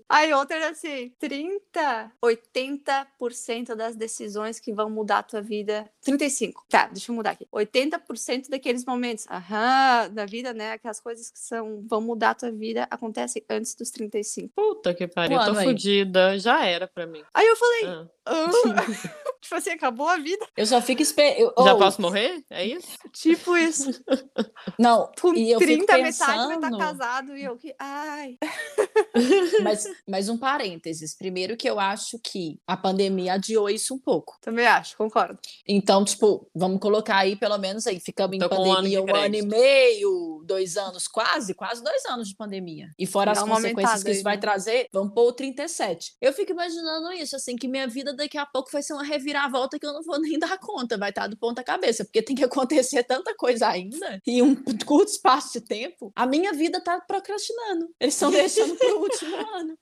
Aí 0.07 0.33
outra 0.33 0.57
era 0.57 0.69
assim, 0.69 1.11
30, 1.19 2.11
80% 2.23 3.75
das 3.75 3.95
decisões 3.95 4.59
que 4.59 4.73
vão 4.73 4.89
mudar 4.89 5.19
a 5.19 5.23
tua 5.23 5.41
vida. 5.41 5.89
35. 6.01 6.65
Tá, 6.69 6.87
deixa 6.87 7.11
eu 7.11 7.15
mudar 7.15 7.31
aqui. 7.31 7.47
80% 7.53 8.49
daqueles 8.49 8.85
momentos, 8.85 9.25
aham, 9.29 10.09
da 10.11 10.25
vida, 10.25 10.53
né? 10.53 10.73
Aquelas 10.73 10.99
coisas 10.99 11.29
que 11.29 11.39
são 11.39 11.85
vão 11.87 12.01
mudar 12.01 12.31
a 12.31 12.35
tua 12.35 12.51
vida 12.51 12.87
acontecem 12.89 13.43
antes 13.49 13.75
dos 13.75 13.91
35. 13.91 14.53
Puta 14.55 14.93
que 14.93 15.07
pariu, 15.07 15.39
eu 15.39 15.45
tô 15.45 15.55
fodida. 15.55 16.37
Já 16.39 16.65
era 16.65 16.87
pra 16.87 17.05
mim. 17.05 17.23
Aí 17.33 17.47
eu 17.47 17.55
falei, 17.55 17.85
ah. 17.85 18.07
Tipo 19.41 19.55
assim, 19.55 19.69
acabou 19.71 20.07
a 20.07 20.17
vida. 20.17 20.45
Eu 20.55 20.65
só 20.65 20.81
fico 20.81 21.01
esperando. 21.01 21.53
Já 21.57 21.73
oh. 21.73 21.77
posso 21.77 22.01
morrer? 22.01 22.43
É 22.49 22.65
isso? 22.65 22.87
Tipo 23.13 23.55
isso. 23.57 23.89
Não, 24.77 25.09
Com 25.19 25.33
e 25.33 25.49
eu 25.51 25.57
30 25.57 25.81
fico 25.81 25.87
pensando... 25.87 26.29
metade 26.29 26.47
vai 26.47 26.59
tá 26.59 26.67
estar 26.67 26.77
casado 26.77 27.37
e 27.37 27.43
eu 27.43 27.57
que. 27.57 27.73
Ai. 27.79 28.37
Mas, 29.63 29.85
mas 30.07 30.29
um 30.29 30.37
parênteses. 30.37 31.15
Primeiro 31.15 31.57
que 31.57 31.69
eu 31.69 31.79
acho 31.79 32.19
que 32.19 32.59
a 32.65 32.77
pandemia 32.77 33.33
adiou 33.33 33.69
isso 33.69 33.93
um 33.93 33.99
pouco. 33.99 34.37
Também 34.41 34.65
acho, 34.65 34.95
concordo. 34.95 35.37
Então, 35.67 36.03
tipo, 36.05 36.47
vamos 36.55 36.79
colocar 36.79 37.17
aí 37.17 37.35
pelo 37.35 37.57
menos 37.57 37.85
aí, 37.87 37.99
ficamos 37.99 38.35
em 38.35 38.39
pandemia 38.39 39.01
um, 39.01 39.03
ano, 39.03 39.13
um 39.13 39.15
ano, 39.15 39.35
e 39.35 39.41
meio, 39.41 40.43
dois 40.45 40.77
anos, 40.77 41.07
quase, 41.07 41.53
quase 41.53 41.83
dois 41.83 42.05
anos 42.05 42.29
de 42.29 42.35
pandemia. 42.35 42.89
E 42.97 43.05
fora 43.05 43.33
Dá 43.33 43.41
as 43.41 43.47
consequências 43.47 44.03
que 44.03 44.11
isso 44.11 44.19
aí, 44.19 44.23
vai 44.23 44.35
né? 44.35 44.41
trazer, 44.41 44.87
vamos 44.91 45.13
pôr 45.13 45.27
o 45.27 45.33
37. 45.33 46.15
Eu 46.21 46.33
fico 46.33 46.51
imaginando 46.51 47.11
isso, 47.13 47.35
assim, 47.35 47.55
que 47.55 47.67
minha 47.67 47.87
vida 47.87 48.13
daqui 48.19 48.37
a 48.37 48.45
pouco 48.45 48.69
vai 48.71 48.83
ser 48.83 48.93
uma 48.93 49.03
reviravolta 49.03 49.79
que 49.79 49.85
eu 49.85 49.93
não 49.93 50.03
vou 50.03 50.19
nem 50.19 50.37
dar 50.37 50.57
conta, 50.59 50.97
vai 50.97 51.09
estar 51.09 51.27
do 51.27 51.37
ponta 51.37 51.63
cabeça, 51.63 52.03
porque 52.03 52.21
tem 52.21 52.35
que 52.35 52.43
acontecer 52.43 53.03
tanta 53.03 53.33
coisa 53.35 53.67
ainda 53.67 54.21
em 54.27 54.41
um 54.41 54.55
curto 54.85 55.11
espaço 55.11 55.53
de 55.53 55.61
tempo. 55.61 56.11
A 56.15 56.25
minha 56.25 56.53
vida 56.53 56.81
tá 56.81 56.99
procrastinando. 57.01 57.89
Eles 57.99 58.13
estão 58.13 58.31
deixando 58.31 58.75
pro 58.75 58.99
último 58.99 59.35
ano. 59.55 59.77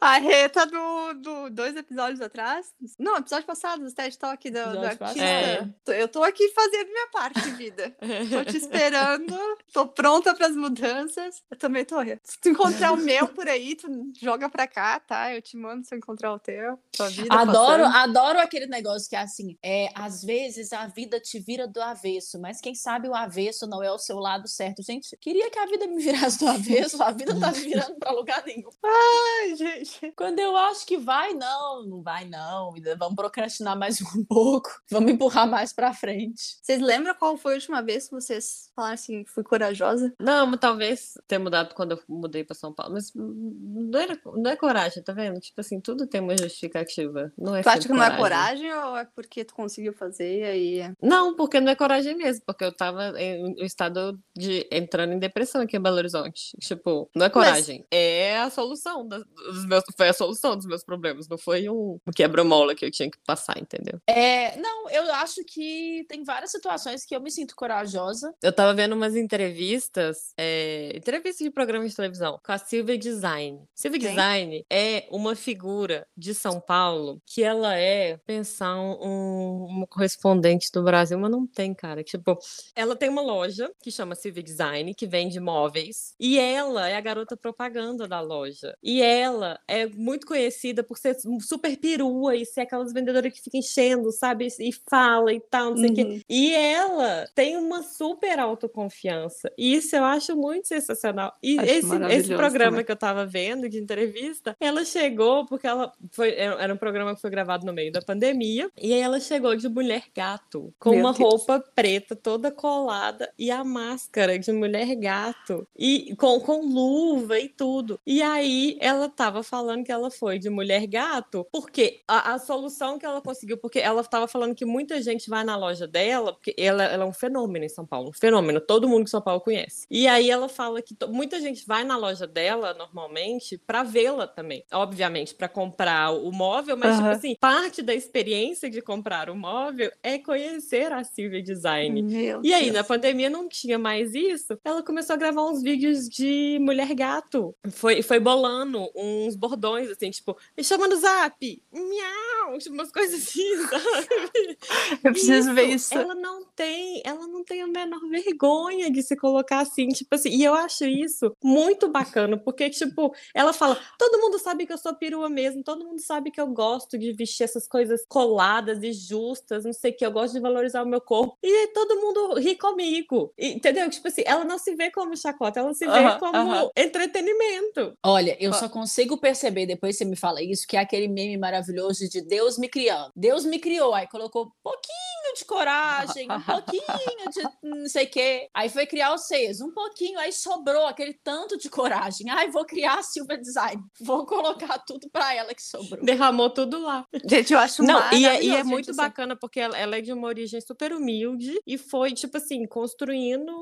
A 0.00 0.18
reta 0.18 0.66
do, 0.66 1.14
do 1.14 1.50
dois 1.50 1.76
episódios 1.76 2.20
atrás. 2.20 2.72
Não, 2.98 3.16
episódio 3.16 3.46
passado, 3.46 3.84
do 3.84 3.92
TED 3.92 4.18
Talk 4.18 4.50
do, 4.50 4.72
do 4.72 4.86
artista. 4.86 5.24
É. 5.24 5.68
Eu 5.86 6.08
tô 6.08 6.22
aqui 6.22 6.48
fazendo 6.50 6.88
minha 6.88 7.08
parte, 7.12 7.50
vida. 7.50 7.94
tô 8.30 8.44
te 8.44 8.56
esperando, 8.56 9.36
tô 9.72 9.86
pronta 9.86 10.34
para 10.34 10.46
as 10.46 10.56
mudanças. 10.56 11.42
Eu 11.50 11.56
também 11.56 11.84
tô. 11.84 11.96
Se 12.22 12.40
tu 12.40 12.48
encontrar 12.48 12.92
o 12.92 12.96
meu 12.96 13.28
por 13.28 13.48
aí, 13.48 13.74
tu 13.74 13.88
joga 14.20 14.48
pra 14.48 14.66
cá, 14.66 15.00
tá? 15.00 15.34
Eu 15.34 15.42
te 15.42 15.56
mando 15.56 15.84
se 15.84 15.94
eu 15.94 15.98
encontrar 15.98 16.32
o 16.32 16.38
teu. 16.38 16.78
Tua 16.92 17.08
vida 17.08 17.34
adoro, 17.34 17.57
passando. 17.66 17.96
adoro 17.96 18.38
aquele 18.38 18.66
negócio 18.66 19.08
que 19.08 19.16
é 19.16 19.20
assim, 19.20 19.56
é, 19.62 19.88
às 19.94 20.22
vezes 20.22 20.72
a 20.72 20.86
vida 20.86 21.20
te 21.20 21.38
vira 21.38 21.66
do 21.66 21.80
avesso, 21.80 22.40
mas 22.40 22.60
quem 22.60 22.74
sabe 22.74 23.08
o 23.08 23.14
avesso 23.14 23.66
não 23.66 23.82
é 23.82 23.90
o 23.90 23.98
seu 23.98 24.18
lado 24.18 24.48
certo. 24.48 24.82
Gente, 24.82 25.16
queria 25.20 25.50
que 25.50 25.58
a 25.58 25.66
vida 25.66 25.86
me 25.86 26.02
virasse 26.02 26.38
do 26.38 26.48
avesso, 26.48 27.02
a 27.02 27.10
vida 27.10 27.38
tá 27.38 27.50
me 27.52 27.60
virando 27.60 27.96
pra 27.96 28.12
lugar 28.12 28.42
nenhum. 28.44 28.70
Ai, 28.84 29.56
gente. 29.56 30.12
Quando 30.16 30.38
eu 30.38 30.56
acho 30.56 30.86
que 30.86 30.96
vai, 30.96 31.34
não, 31.34 31.86
não 31.86 32.02
vai 32.02 32.24
não. 32.24 32.72
Vamos 32.98 33.16
procrastinar 33.16 33.76
mais 33.76 34.00
um 34.00 34.24
pouco, 34.28 34.70
vamos 34.90 35.12
empurrar 35.12 35.48
mais 35.48 35.72
pra 35.72 35.92
frente. 35.92 36.58
Vocês 36.62 36.80
lembram 36.80 37.14
qual 37.14 37.36
foi 37.36 37.52
a 37.52 37.56
última 37.56 37.82
vez 37.82 38.08
que 38.08 38.14
vocês 38.14 38.70
falaram 38.74 38.94
assim, 38.94 39.24
fui 39.26 39.42
corajosa? 39.42 40.12
Não, 40.20 40.56
talvez 40.56 41.14
ter 41.26 41.38
mudado 41.38 41.74
quando 41.74 41.92
eu 41.92 42.00
mudei 42.08 42.44
pra 42.44 42.54
São 42.54 42.72
Paulo, 42.72 42.94
mas 42.94 43.12
não, 43.14 43.98
era, 43.98 44.20
não 44.24 44.50
é 44.50 44.56
coragem, 44.56 45.02
tá 45.02 45.12
vendo? 45.12 45.40
Tipo 45.40 45.60
assim, 45.60 45.80
tudo 45.80 46.06
tem 46.06 46.20
uma 46.20 46.36
justificativa. 46.36 47.32
Não 47.38 47.54
é 47.54 47.62
tu 47.62 47.68
acha 47.68 47.82
que 47.82 47.88
não 47.88 48.02
é 48.02 48.16
coragem 48.16 48.72
ou 48.72 48.96
é 48.96 49.04
porque 49.14 49.44
tu 49.44 49.54
conseguiu 49.54 49.92
fazer 49.92 50.40
e 50.40 50.44
aí. 50.44 50.80
É? 50.80 50.92
Não, 51.00 51.36
porque 51.36 51.60
não 51.60 51.70
é 51.70 51.76
coragem 51.76 52.16
mesmo, 52.16 52.42
porque 52.44 52.64
eu 52.64 52.72
tava 52.72 53.12
em 53.20 53.54
um 53.60 53.64
estado 53.64 54.18
de 54.36 54.66
entrando 54.72 55.12
em 55.12 55.18
depressão 55.18 55.60
aqui 55.60 55.76
em 55.76 55.80
Belo 55.80 55.96
Horizonte. 55.96 56.56
Tipo, 56.60 57.08
não 57.14 57.26
é 57.26 57.30
coragem. 57.30 57.78
Mas... 57.78 57.86
É 57.92 58.38
a 58.38 58.50
solução 58.50 59.06
das, 59.06 59.22
dos 59.24 59.66
meus. 59.66 59.84
Foi 59.96 60.08
a 60.08 60.12
solução 60.12 60.56
dos 60.56 60.66
meus 60.66 60.82
problemas. 60.82 61.28
Não 61.28 61.38
foi 61.38 61.68
um, 61.68 61.98
um 62.06 62.12
quebra-mola 62.12 62.74
que 62.74 62.84
eu 62.84 62.90
tinha 62.90 63.10
que 63.10 63.18
passar, 63.24 63.56
entendeu? 63.58 64.00
É, 64.06 64.56
não, 64.56 64.90
eu 64.90 65.12
acho 65.14 65.44
que 65.44 66.04
tem 66.08 66.24
várias 66.24 66.50
situações 66.50 67.04
que 67.04 67.14
eu 67.14 67.20
me 67.20 67.30
sinto 67.30 67.54
corajosa. 67.54 68.34
Eu 68.42 68.52
tava 68.52 68.74
vendo 68.74 68.94
umas 68.94 69.14
entrevistas, 69.14 70.32
é, 70.36 70.92
entrevistas 70.94 71.44
de 71.44 71.50
programa 71.50 71.88
de 71.88 71.94
televisão, 71.94 72.40
com 72.44 72.52
a 72.52 72.58
Silvia 72.58 72.98
Design. 72.98 73.62
Silvia. 73.74 73.98
Design 73.98 74.64
é 74.70 75.06
uma 75.10 75.34
figura 75.34 76.06
de 76.16 76.34
São 76.34 76.60
Paulo 76.60 77.20
que 77.28 77.42
ela 77.42 77.76
é 77.76 78.16
pensar 78.26 78.74
um, 78.76 79.82
um, 79.82 79.86
correspondente 79.86 80.70
do 80.72 80.82
Brasil, 80.82 81.18
mas 81.18 81.30
não 81.30 81.46
tem, 81.46 81.74
cara. 81.74 82.02
Tipo, 82.02 82.38
ela 82.74 82.96
tem 82.96 83.10
uma 83.10 83.20
loja 83.20 83.70
que 83.82 83.90
chama 83.90 84.14
Silvia 84.14 84.42
Design, 84.42 84.94
que 84.94 85.06
vende 85.06 85.38
móveis, 85.38 86.14
e 86.18 86.38
ela 86.38 86.88
é 86.88 86.96
a 86.96 87.00
garota 87.00 87.36
propaganda 87.36 88.08
da 88.08 88.20
loja. 88.20 88.74
E 88.82 89.02
ela 89.02 89.60
é 89.68 89.86
muito 89.86 90.26
conhecida 90.26 90.82
por 90.82 90.96
ser 90.96 91.16
super 91.40 91.76
perua 91.76 92.34
e 92.34 92.46
ser 92.46 92.62
aquelas 92.62 92.92
vendedoras 92.92 93.32
que 93.32 93.42
ficam 93.42 93.60
enchendo, 93.60 94.10
sabe? 94.10 94.48
E 94.58 94.72
fala 94.88 95.32
e 95.32 95.40
tal, 95.40 95.70
não 95.70 95.76
sei 95.76 95.86
o 95.86 95.90
uhum. 95.90 95.94
quê. 95.94 96.22
E 96.28 96.54
ela 96.54 97.28
tem 97.34 97.56
uma 97.58 97.82
super 97.82 98.38
autoconfiança. 98.38 99.52
E 99.58 99.74
isso 99.74 99.94
eu 99.94 100.04
acho 100.04 100.34
muito 100.34 100.66
sensacional. 100.66 101.36
E 101.42 101.56
esse, 101.60 101.94
esse 102.10 102.34
programa 102.34 102.70
também. 102.70 102.84
que 102.86 102.92
eu 102.92 102.96
tava 102.96 103.26
vendo 103.26 103.68
de 103.68 103.78
entrevista, 103.78 104.56
ela 104.58 104.84
chegou 104.84 105.44
porque 105.44 105.66
ela 105.66 105.92
foi 106.10 106.34
era 106.38 106.72
um 106.72 106.76
programa 106.76 107.17
foi 107.18 107.30
gravado 107.30 107.66
no 107.66 107.72
meio 107.72 107.92
da 107.92 108.00
pandemia, 108.00 108.70
e 108.80 108.92
aí 108.92 109.00
ela 109.00 109.20
chegou 109.20 109.54
de 109.56 109.68
mulher 109.68 110.04
gato, 110.14 110.72
com 110.78 110.90
Meu 110.90 111.00
uma 111.00 111.12
Deus. 111.12 111.30
roupa 111.30 111.62
preta 111.74 112.14
toda 112.16 112.50
colada 112.50 113.32
e 113.38 113.50
a 113.50 113.64
máscara 113.64 114.38
de 114.38 114.52
mulher 114.52 114.94
gato, 114.96 115.66
e 115.76 116.14
com, 116.16 116.40
com 116.40 116.60
luva 116.66 117.38
e 117.38 117.48
tudo. 117.48 117.98
E 118.06 118.22
aí 118.22 118.76
ela 118.80 119.08
tava 119.08 119.42
falando 119.42 119.84
que 119.84 119.92
ela 119.92 120.10
foi 120.10 120.38
de 120.38 120.50
mulher 120.50 120.86
gato, 120.86 121.46
porque 121.52 122.00
a, 122.06 122.34
a 122.34 122.38
solução 122.38 122.98
que 122.98 123.06
ela 123.06 123.20
conseguiu, 123.20 123.58
porque 123.58 123.78
ela 123.78 124.02
tava 124.04 124.26
falando 124.26 124.54
que 124.54 124.64
muita 124.64 125.00
gente 125.02 125.28
vai 125.28 125.44
na 125.44 125.56
loja 125.56 125.86
dela, 125.86 126.32
porque 126.32 126.54
ela, 126.58 126.84
ela 126.84 127.04
é 127.04 127.06
um 127.06 127.12
fenômeno 127.12 127.64
em 127.64 127.68
São 127.68 127.86
Paulo, 127.86 128.10
um 128.10 128.12
fenômeno, 128.12 128.60
todo 128.60 128.88
mundo 128.88 129.04
que 129.04 129.10
São 129.10 129.22
Paulo 129.22 129.40
conhece. 129.40 129.86
E 129.90 130.06
aí 130.06 130.30
ela 130.30 130.48
fala 130.48 130.80
que 130.82 130.96
muita 131.08 131.40
gente 131.40 131.66
vai 131.66 131.84
na 131.84 131.96
loja 131.96 132.26
dela 132.26 132.74
normalmente 132.74 133.58
para 133.58 133.82
vê-la 133.82 134.26
também, 134.26 134.64
obviamente 134.72 135.34
para 135.34 135.48
comprar 135.48 136.10
o 136.12 136.30
móvel, 136.32 136.76
mas 136.76 136.98
uhum. 136.98 137.07
Tipo 137.14 137.26
assim, 137.26 137.36
parte 137.40 137.82
da 137.82 137.94
experiência 137.94 138.70
de 138.70 138.80
comprar 138.80 139.28
o 139.30 139.32
um 139.32 139.36
móvel 139.36 139.90
é 140.02 140.18
conhecer 140.18 140.92
a 140.92 141.04
Silvia 141.04 141.42
Design. 141.42 142.02
Meu 142.02 142.40
e 142.42 142.52
aí, 142.52 142.64
Deus. 142.64 142.74
na 142.74 142.84
pandemia 142.84 143.30
não 143.30 143.48
tinha 143.48 143.78
mais 143.78 144.14
isso. 144.14 144.58
Ela 144.64 144.82
começou 144.82 145.14
a 145.14 145.16
gravar 145.16 145.44
uns 145.44 145.62
vídeos 145.62 146.08
de 146.08 146.58
mulher 146.60 146.92
gato. 146.94 147.54
Foi, 147.70 148.02
foi 148.02 148.20
bolando 148.20 148.88
uns 148.94 149.34
bordões, 149.34 149.90
assim, 149.90 150.10
tipo, 150.10 150.36
me 150.56 150.64
chama 150.64 150.88
no 150.88 150.96
zap, 150.96 151.62
miau, 151.72 152.58
tipo, 152.58 152.74
umas 152.74 152.90
coisas 152.90 153.22
assim, 153.22 153.56
sabe? 153.68 154.58
Eu 155.04 155.12
preciso 155.12 155.54
ver 155.54 155.66
isso. 155.66 155.94
Ela 155.94 156.14
não 156.14 156.44
tem, 156.44 157.02
ela 157.04 157.26
não 157.26 157.44
tem 157.44 157.62
a 157.62 157.66
menor 157.66 158.00
vergonha 158.08 158.90
de 158.90 159.02
se 159.02 159.16
colocar 159.16 159.60
assim, 159.60 159.88
tipo 159.88 160.14
assim, 160.14 160.30
e 160.30 160.44
eu 160.44 160.54
acho 160.54 160.84
isso 160.84 161.34
muito 161.42 161.88
bacana, 161.88 162.36
porque, 162.36 162.68
tipo, 162.70 163.14
ela 163.34 163.52
fala, 163.52 163.78
todo 163.98 164.20
mundo 164.20 164.38
sabe 164.38 164.66
que 164.66 164.72
eu 164.72 164.78
sou 164.78 164.94
perua 164.94 165.28
mesmo, 165.28 165.62
todo 165.62 165.84
mundo 165.84 166.00
sabe 166.00 166.30
que 166.30 166.40
eu 166.40 166.46
gosto 166.46 166.97
de 166.98 167.12
vestir 167.12 167.44
essas 167.44 167.66
coisas 167.66 168.04
coladas 168.08 168.82
e 168.82 168.92
justas, 168.92 169.64
não 169.64 169.72
sei 169.72 169.92
o 169.92 169.96
que, 169.96 170.04
eu 170.04 170.12
gosto 170.12 170.34
de 170.34 170.40
valorizar 170.40 170.82
o 170.82 170.88
meu 170.88 171.00
corpo, 171.00 171.36
e 171.42 171.68
todo 171.68 172.00
mundo 172.00 172.34
ri 172.34 172.56
comigo, 172.56 173.32
e, 173.38 173.54
entendeu? 173.54 173.88
Tipo 173.88 174.08
assim, 174.08 174.22
ela 174.26 174.44
não 174.44 174.58
se 174.58 174.74
vê 174.74 174.90
como 174.90 175.16
chacota, 175.16 175.60
ela 175.60 175.74
se 175.74 175.86
vê 175.86 176.18
como 176.18 176.70
entretenimento. 176.76 177.94
Olha, 178.04 178.36
eu 178.40 178.52
só 178.52 178.68
consigo 178.68 179.18
perceber, 179.18 179.66
depois 179.66 179.96
você 179.96 180.04
me 180.04 180.16
fala 180.16 180.42
isso, 180.42 180.66
que 180.66 180.76
é 180.76 180.80
aquele 180.80 181.08
meme 181.08 181.36
maravilhoso 181.36 182.08
de 182.08 182.20
Deus 182.20 182.58
me 182.58 182.68
criando. 182.68 183.12
Deus 183.14 183.44
me 183.44 183.58
criou, 183.58 183.94
aí 183.94 184.06
colocou 184.08 184.46
um 184.46 184.50
pouquinho 184.62 185.34
de 185.36 185.44
coragem, 185.44 186.28
um 186.30 186.40
pouquinho 186.42 187.30
de 187.30 187.42
não 187.62 187.88
sei 187.88 188.04
o 188.04 188.10
quê. 188.10 188.48
Aí 188.54 188.68
foi 188.68 188.86
criar 188.86 189.14
os 189.14 189.26
seios, 189.26 189.60
um 189.60 189.72
pouquinho, 189.72 190.18
aí 190.18 190.32
sobrou 190.32 190.86
aquele 190.86 191.14
tanto 191.22 191.56
de 191.56 191.68
coragem. 191.68 192.28
Ai, 192.30 192.50
vou 192.50 192.64
criar 192.64 192.98
a 192.98 193.02
Silva 193.02 193.36
Design. 193.36 193.82
Vou 194.00 194.26
colocar 194.26 194.78
tudo 194.78 195.08
pra 195.10 195.34
ela 195.34 195.54
que 195.54 195.62
sobrou. 195.62 196.04
Derramou 196.04 196.50
tudo 196.50 196.80
lá. 196.80 196.87
Gente, 197.24 197.52
eu 197.52 197.58
acho 197.58 197.82
Não, 197.82 198.00
e 198.12 198.24
é, 198.24 198.42
e 198.42 198.50
é 198.50 198.56
gente, 198.58 198.66
muito 198.66 198.90
assim. 198.90 198.96
bacana 198.96 199.36
porque 199.36 199.60
ela, 199.60 199.76
ela 199.76 199.96
é 199.96 200.00
de 200.00 200.12
uma 200.12 200.26
origem 200.28 200.60
super 200.60 200.92
humilde 200.92 201.58
e 201.66 201.76
foi, 201.78 202.12
tipo 202.12 202.36
assim, 202.36 202.66
construindo 202.66 203.52